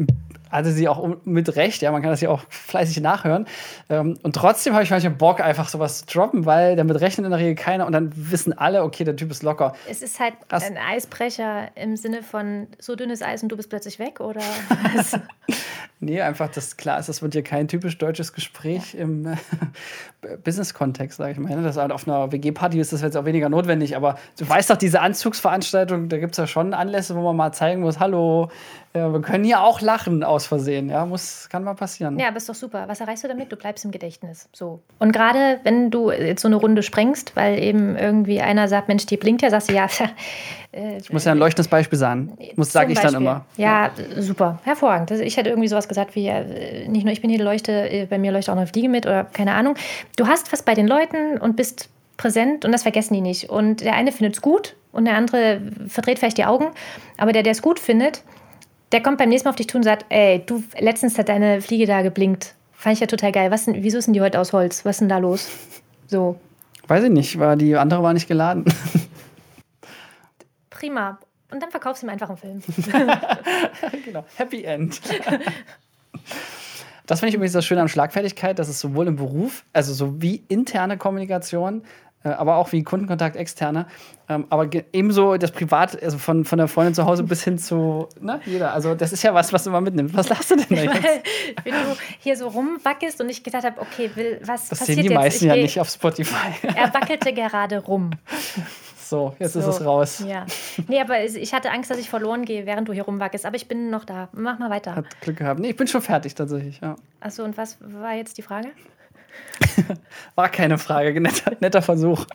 hatte 0.51 0.73
sie 0.73 0.89
auch 0.89 1.17
mit 1.25 1.57
Recht, 1.57 1.83
ja, 1.83 1.93
man 1.93 2.03
kann 2.03 2.11
das 2.11 2.21
ja 2.21 2.31
auch 2.31 2.43
fleißig 2.49 3.01
nachhören. 3.01 3.47
Ähm, 3.89 4.19
und 4.23 4.35
trotzdem 4.35 4.75
habe 4.75 4.85
ich 4.85 4.91
manchmal 4.91 5.15
Bock, 5.15 5.41
einfach 5.41 5.69
sowas 5.69 6.05
zu 6.05 6.07
droppen, 6.07 6.47
weil 6.47 6.77
damit 6.77 7.01
rechnet 7.01 7.25
in 7.25 7.31
der 7.31 7.41
Regel 7.41 7.55
keiner 7.55 7.87
und 7.87 7.93
dann 7.93 8.13
wissen 8.15 8.53
alle, 8.53 8.83
okay, 8.83 9.05
der 9.05 9.17
Typ 9.17 9.31
ist 9.31 9.43
locker. 9.43 9.75
Es 9.89 10.03
ist 10.03 10.21
halt 10.21 10.35
Krass. 10.49 10.65
ein 10.65 10.77
Eisbrecher 10.77 11.69
im 11.75 11.97
Sinne 11.97 12.23
von 12.23 12.67
so 12.79 12.97
dünnes 12.97 13.23
Eis 13.23 13.43
und 13.43 13.51
du 13.51 13.57
bist 13.57 13.71
plötzlich 13.71 13.99
weg, 13.99 14.21
oder? 14.21 14.41
nee, 16.01 16.21
einfach, 16.21 16.51
dass 16.51 16.77
klar 16.77 16.99
ist, 16.99 17.09
das 17.09 17.23
wird 17.23 17.35
ja 17.35 17.43
kein 17.43 17.69
typisch 17.69 17.99
deutsches 17.99 18.33
Gespräch 18.33 18.95
ja. 18.95 19.01
im 19.01 19.27
äh, 19.27 19.37
Business-Kontext, 20.45 21.19
sage 21.19 21.33
ich 21.33 21.39
mal. 21.39 21.55
Ne? 21.55 21.63
Das 21.63 21.77
halt 21.77 21.93
auf 21.93 22.07
einer 22.07 22.33
WG-Party 22.33 22.81
ist 22.81 22.93
das 22.93 23.03
jetzt 23.03 23.17
auch 23.17 23.25
weniger 23.25 23.49
notwendig, 23.49 23.97
aber 23.97 24.19
du 24.39 24.49
weißt 24.49 24.71
doch, 24.71 24.77
diese 24.77 25.01
Anzugsveranstaltung, 25.01 26.09
da 26.09 26.19
gibt 26.19 26.33
es 26.33 26.39
ja 26.39 26.47
schon 26.47 26.75
Anlässe, 26.75 27.15
wo 27.17 27.23
man 27.23 27.37
mal 27.37 27.53
zeigen 27.53 27.81
muss, 27.81 28.01
hallo, 28.01 28.51
wir 28.93 29.21
können 29.21 29.45
hier 29.45 29.63
auch 29.63 29.81
lachen 29.81 30.25
aus 30.25 30.47
Versehen, 30.47 30.89
ja, 30.89 31.05
muss, 31.05 31.49
kann 31.51 31.63
mal 31.63 31.75
passieren. 31.75 32.19
Ja, 32.19 32.29
aber 32.29 32.39
ist 32.39 32.49
doch 32.49 32.55
super. 32.55 32.85
Was 32.89 33.01
erreichst 33.01 33.25
du 33.25 33.29
damit? 33.29 33.53
Du 33.53 33.57
bleibst 33.57 33.85
im 33.85 33.91
Gedächtnis. 33.91 34.49
So. 34.53 34.81
Und 34.99 35.13
gerade 35.13 35.61
wenn 35.63 35.91
du 35.91 36.11
jetzt 36.11 36.43
so 36.43 36.49
eine 36.49 36.57
Runde 36.57 36.83
sprengst, 36.83 37.37
weil 37.37 37.63
eben 37.63 37.97
irgendwie 37.97 38.41
einer 38.41 38.67
sagt, 38.67 38.89
Mensch, 38.89 39.07
die 39.07 39.17
blinkt 39.17 39.43
ja, 39.43 39.51
sagst 39.51 39.71
du, 39.71 39.75
ja, 39.75 39.87
äh, 40.73 40.99
ich 40.99 41.13
muss 41.13 41.25
ja 41.25 41.33
ein 41.33 41.39
leuchtendes 41.39 41.69
Beispiel 41.69 41.99
sagen. 41.99 42.37
Muss, 42.57 42.73
sage 42.73 42.93
ich 42.93 42.99
dann 42.99 43.15
immer. 43.15 43.45
Ja, 43.57 43.91
ja, 43.97 44.23
super, 44.23 44.59
hervorragend. 44.65 45.11
Ich 45.11 45.37
hätte 45.37 45.51
irgendwie 45.51 45.69
sowas 45.69 45.89
gesagt 45.89 46.15
wie, 46.15 46.27
äh, 46.27 46.89
nicht 46.89 47.05
nur 47.05 47.13
ich 47.13 47.21
bin 47.21 47.31
hier 47.31 47.39
die 47.39 47.45
Leuchte, 47.45 47.91
äh, 47.91 48.07
bei 48.07 48.19
mir 48.19 48.33
leuchtet 48.33 48.53
auch 48.53 48.59
eine 48.59 48.67
Fliege 48.67 48.89
mit 48.89 49.07
oder 49.07 49.25
keine 49.25 49.53
Ahnung. 49.55 49.75
Du 50.17 50.27
hast 50.27 50.53
was 50.53 50.63
bei 50.63 50.75
den 50.75 50.89
Leuten 50.89 51.39
und 51.39 51.57
bist 51.57 51.91
präsent 52.17 52.65
und 52.65 52.73
das 52.73 52.83
vergessen 52.83 53.15
die 53.15 53.21
nicht. 53.21 53.49
Und 53.49 53.83
der 53.83 53.95
eine 53.95 54.13
findet 54.13 54.37
es 54.37 54.43
gut 54.43 54.75
und 54.93 55.05
der 55.05 55.15
andere 55.15 55.61
verdreht 55.87 56.19
vielleicht 56.19 56.39
die 56.39 56.45
Augen, 56.45 56.71
aber 57.17 57.33
der, 57.33 57.43
der 57.43 57.53
es 57.53 57.63
gut 57.63 57.79
findet, 57.79 58.23
der 58.93 59.03
kommt 59.03 59.19
beim 59.19 59.29
nächsten 59.29 59.47
Mal 59.47 59.51
auf 59.51 59.57
dich 59.57 59.69
zu 59.69 59.77
und 59.77 59.83
sagt, 59.83 60.07
ey, 60.09 60.43
du, 60.45 60.63
letztens 60.79 61.19
hat 61.19 61.29
deine 61.29 61.61
Fliege 61.61 61.87
da 61.87 62.03
geblinkt. 62.03 62.55
Fand 62.73 62.95
ich 62.95 63.01
ja 63.01 63.07
total 63.07 63.33
geil. 63.33 63.51
Was, 63.51 63.67
wieso 63.67 64.01
sind 64.01 64.15
die 64.15 64.21
heute 64.21 64.41
aus 64.41 64.53
Holz? 64.53 64.85
Was 64.85 64.97
ist 64.97 65.01
denn 65.01 65.09
da 65.09 65.19
los? 65.19 65.49
So. 66.07 66.39
Weiß 66.87 67.05
ich 67.05 67.11
nicht, 67.11 67.39
war 67.39 67.57
die 67.57 67.77
andere 67.77 68.03
war 68.03 68.15
nicht 68.15 68.29
geladen. 68.29 68.65
Prima. 70.71 71.19
Und 71.51 71.63
dann 71.63 71.71
verkaufst 71.71 72.03
du 72.03 72.07
ihm 72.07 72.11
einfach 72.11 72.29
einen 72.29 72.63
Film. 72.63 72.77
genau. 74.05 74.25
Happy 74.37 74.65
End. 74.65 75.01
Das 77.07 77.21
finde 77.21 77.31
ich 77.31 77.35
übrigens 77.35 77.55
das 77.55 77.65
Schöne 77.65 77.81
an 77.81 77.89
Schlagfertigkeit, 77.89 78.59
dass 78.59 78.69
es 78.69 78.81
sowohl 78.81 79.09
im 79.09 79.17
Beruf, 79.17 79.65
also 79.73 79.95
so 79.95 80.21
wie 80.21 80.45
interne 80.49 80.99
Kommunikation, 80.99 81.83
aber 82.23 82.57
auch 82.57 82.73
wie 82.73 82.83
Kundenkontakt 82.83 83.37
externe. 83.37 83.87
Ähm, 84.29 84.47
aber 84.51 84.69
ebenso 84.93 85.37
das 85.37 85.53
Privat, 85.53 86.03
also 86.03 86.19
von, 86.19 86.45
von 86.45 86.59
der 86.59 86.69
Freundin 86.69 86.95
zu 86.95 87.07
Hause 87.07 87.23
bis 87.23 87.45
hin 87.45 87.59
zu 87.59 88.09
ne, 88.21 88.41
jeder. 88.45 88.73
Also 88.75 88.95
das 88.95 89.13
ist 89.13 89.23
ja 89.23 89.33
was, 89.33 89.53
was 89.53 89.65
du 89.65 89.71
mal 89.71 89.81
mitnimmst. 89.81 90.15
Was 90.15 90.29
lachst 90.29 90.51
du 90.51 90.57
denn 90.57 90.67
da 90.69 90.93
jetzt? 90.95 91.05
Wenn 91.65 91.73
du 91.73 91.97
hier 92.19 92.37
so 92.37 92.49
rumwackelst 92.49 93.21
und 93.21 93.29
ich 93.31 93.43
gedacht 93.43 93.65
habe, 93.65 93.81
okay, 93.81 94.11
will, 94.15 94.41
was 94.45 94.69
das 94.69 94.81
passiert 94.81 94.97
sehen 94.97 95.05
die 95.05 95.11
jetzt? 95.11 95.19
meisten 95.19 95.47
ja 95.47 95.57
nicht 95.57 95.81
auf 95.81 95.89
Spotify. 95.89 96.49
Er 96.75 96.93
wackelte 96.93 97.33
gerade 97.33 97.79
rum. 97.79 98.11
So, 99.01 99.35
jetzt 99.39 99.57
ist 99.57 99.65
So. 99.65 99.71
es 99.71 99.85
raus. 99.85 100.25
Ja. 100.27 100.45
Nee, 100.87 101.01
aber 101.01 101.25
ich 101.25 101.55
hatte 101.55 101.71
Angst, 101.71 101.91
dass 101.91 101.97
ich 101.97 102.11
verloren 102.11 102.45
gehe, 102.45 102.67
während 102.67 102.89
du 102.89 102.93
hier 102.93 103.05
rumwackelst. 103.05 103.47
Aber 103.47 103.57
ich 103.57 103.67
bin 103.67 103.89
noch 103.89 104.05
da. 104.05 104.29
Mach 104.33 104.59
mal 104.59 104.69
weiter. 104.69 104.95
Hat 104.97 105.21
Glück 105.23 105.39
gehabt. 105.39 105.61
Nee, 105.61 105.71
ich 105.71 105.77
bin 105.77 105.87
schon 105.87 106.03
fertig 106.03 106.35
tatsächlich. 106.35 106.81
Ja. 106.83 106.97
Achso, 107.21 107.43
und 107.43 107.57
was 107.57 107.79
war 107.81 108.13
jetzt 108.13 108.37
die 108.37 108.43
Frage? 108.43 108.69
War 110.35 110.49
keine 110.49 110.79
Frage, 110.79 111.21
netter, 111.21 111.53
netter 111.61 111.83
Versuch. 111.83 112.27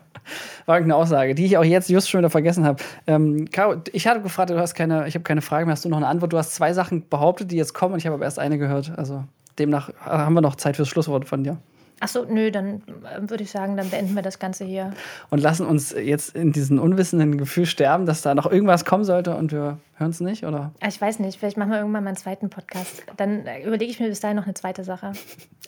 War 0.66 0.76
irgendeine 0.76 1.00
Aussage, 1.00 1.34
die 1.34 1.44
ich 1.44 1.58
auch 1.58 1.64
jetzt 1.64 1.90
just 1.90 2.08
schon 2.08 2.18
wieder 2.20 2.30
vergessen 2.30 2.64
habe. 2.64 2.82
Ähm, 3.06 3.46
ich 3.92 4.06
hatte 4.06 4.22
gefragt, 4.22 4.50
du 4.50 4.58
hast 4.58 4.74
keine, 4.74 5.06
ich 5.06 5.14
habe 5.14 5.22
keine 5.22 5.42
Frage 5.42 5.66
mehr, 5.66 5.72
hast 5.72 5.84
du 5.84 5.88
noch 5.88 5.98
eine 5.98 6.06
Antwort? 6.06 6.32
Du 6.32 6.38
hast 6.38 6.54
zwei 6.54 6.72
Sachen 6.72 7.08
behauptet, 7.08 7.50
die 7.50 7.56
jetzt 7.56 7.74
kommen 7.74 7.94
und 7.94 7.98
ich 7.98 8.06
habe 8.06 8.14
aber 8.14 8.24
erst 8.24 8.38
eine 8.38 8.58
gehört. 8.58 8.92
Also 8.96 9.24
demnach 9.58 9.90
haben 10.00 10.34
wir 10.34 10.40
noch 10.40 10.56
Zeit 10.56 10.76
fürs 10.76 10.88
Schlusswort 10.88 11.26
von 11.26 11.44
dir. 11.44 11.58
Achso, 12.00 12.24
nö, 12.28 12.50
dann 12.50 12.82
äh, 13.04 13.20
würde 13.30 13.44
ich 13.44 13.50
sagen, 13.50 13.76
dann 13.76 13.88
beenden 13.88 14.14
wir 14.14 14.22
das 14.22 14.38
Ganze 14.38 14.64
hier. 14.64 14.92
Und 15.30 15.38
lassen 15.38 15.64
uns 15.64 15.92
jetzt 15.92 16.34
in 16.34 16.52
diesem 16.52 16.78
unwissenden 16.80 17.38
Gefühl 17.38 17.66
sterben, 17.66 18.04
dass 18.04 18.20
da 18.20 18.34
noch 18.34 18.50
irgendwas 18.50 18.84
kommen 18.84 19.04
sollte 19.04 19.36
und 19.36 19.52
wir 19.52 19.78
hören 19.96 20.10
es 20.10 20.20
nicht, 20.20 20.44
oder? 20.44 20.72
Ah, 20.80 20.88
Ich 20.88 21.00
weiß 21.00 21.20
nicht, 21.20 21.38
vielleicht 21.38 21.56
machen 21.56 21.70
wir 21.70 21.78
irgendwann 21.78 22.04
mal 22.04 22.08
einen 22.08 22.16
zweiten 22.16 22.50
Podcast. 22.50 23.04
Dann 23.16 23.46
äh, 23.46 23.64
überlege 23.64 23.90
ich 23.90 24.00
mir 24.00 24.08
bis 24.08 24.20
dahin 24.20 24.36
noch 24.36 24.44
eine 24.44 24.54
zweite 24.54 24.82
Sache. 24.84 25.12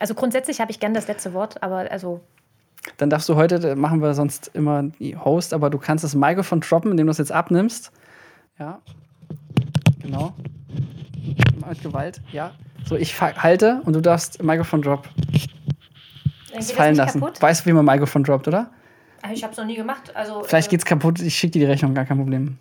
Also 0.00 0.14
grundsätzlich 0.14 0.60
habe 0.60 0.70
ich 0.72 0.80
gern 0.80 0.94
das 0.94 1.06
letzte 1.06 1.32
Wort, 1.32 1.62
aber 1.62 1.90
also 1.90 2.20
Dann 2.96 3.08
darfst 3.08 3.28
du 3.28 3.36
heute, 3.36 3.76
machen 3.76 4.02
wir 4.02 4.12
sonst 4.14 4.50
immer 4.52 4.82
die 4.98 5.16
Host, 5.16 5.54
aber 5.54 5.70
du 5.70 5.78
kannst 5.78 6.02
das 6.04 6.14
Mikrofon 6.16 6.60
droppen, 6.60 6.90
indem 6.90 7.06
du 7.06 7.12
es 7.12 7.18
jetzt 7.18 7.32
abnimmst. 7.32 7.92
Ja. 8.58 8.80
Genau. 10.02 10.34
Mit 11.68 11.82
Gewalt, 11.82 12.20
ja. 12.32 12.50
So, 12.84 12.96
ich 12.96 13.20
halte 13.20 13.80
und 13.84 13.94
du 13.94 14.00
darfst 14.00 14.42
Mikrofon 14.42 14.82
drop 14.82 15.08
es 16.60 16.72
fallen 16.72 16.94
lassen. 16.96 17.20
kaputt. 17.20 17.40
Weißt 17.42 17.62
du, 17.64 17.66
wie 17.70 17.72
man 17.72 17.84
Mikrofon 17.84 18.24
droppt, 18.24 18.48
oder? 18.48 18.70
Ah, 19.22 19.28
Ich 19.32 19.42
habe 19.42 19.52
es 19.52 19.58
noch 19.58 19.64
nie 19.66 19.76
gemacht. 19.76 20.14
Also, 20.14 20.42
Vielleicht 20.44 20.68
äh, 20.68 20.70
geht's 20.72 20.84
kaputt, 20.84 21.20
ich 21.20 21.34
schicke 21.36 21.52
dir 21.52 21.60
die 21.60 21.64
Rechnung, 21.72 21.94
gar 21.94 22.04
kein 22.04 22.16
Problem. 22.18 22.58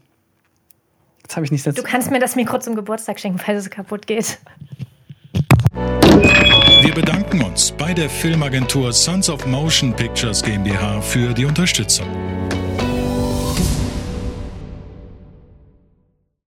Jetzt 1.23 1.35
habe 1.35 1.45
ich 1.45 1.51
nicht 1.51 1.65
Du 1.65 1.71
selbst. 1.71 1.85
kannst 1.89 2.11
mir 2.11 2.19
das 2.19 2.35
Mikro 2.35 2.59
zum 2.59 2.75
Geburtstag 2.75 3.19
schenken, 3.19 3.39
falls 3.39 3.59
es 3.65 3.69
kaputt 3.69 4.05
geht. 4.07 4.37
Wir 6.81 6.93
bedanken 6.93 7.41
uns 7.43 7.71
bei 7.71 7.93
der 7.93 8.09
Filmagentur 8.09 8.93
Sons 8.93 9.29
of 9.29 9.45
Motion 9.47 9.93
Pictures 9.93 10.41
GmbH 10.43 11.01
für 11.01 11.33
die 11.33 11.45
Unterstützung. 11.45 12.07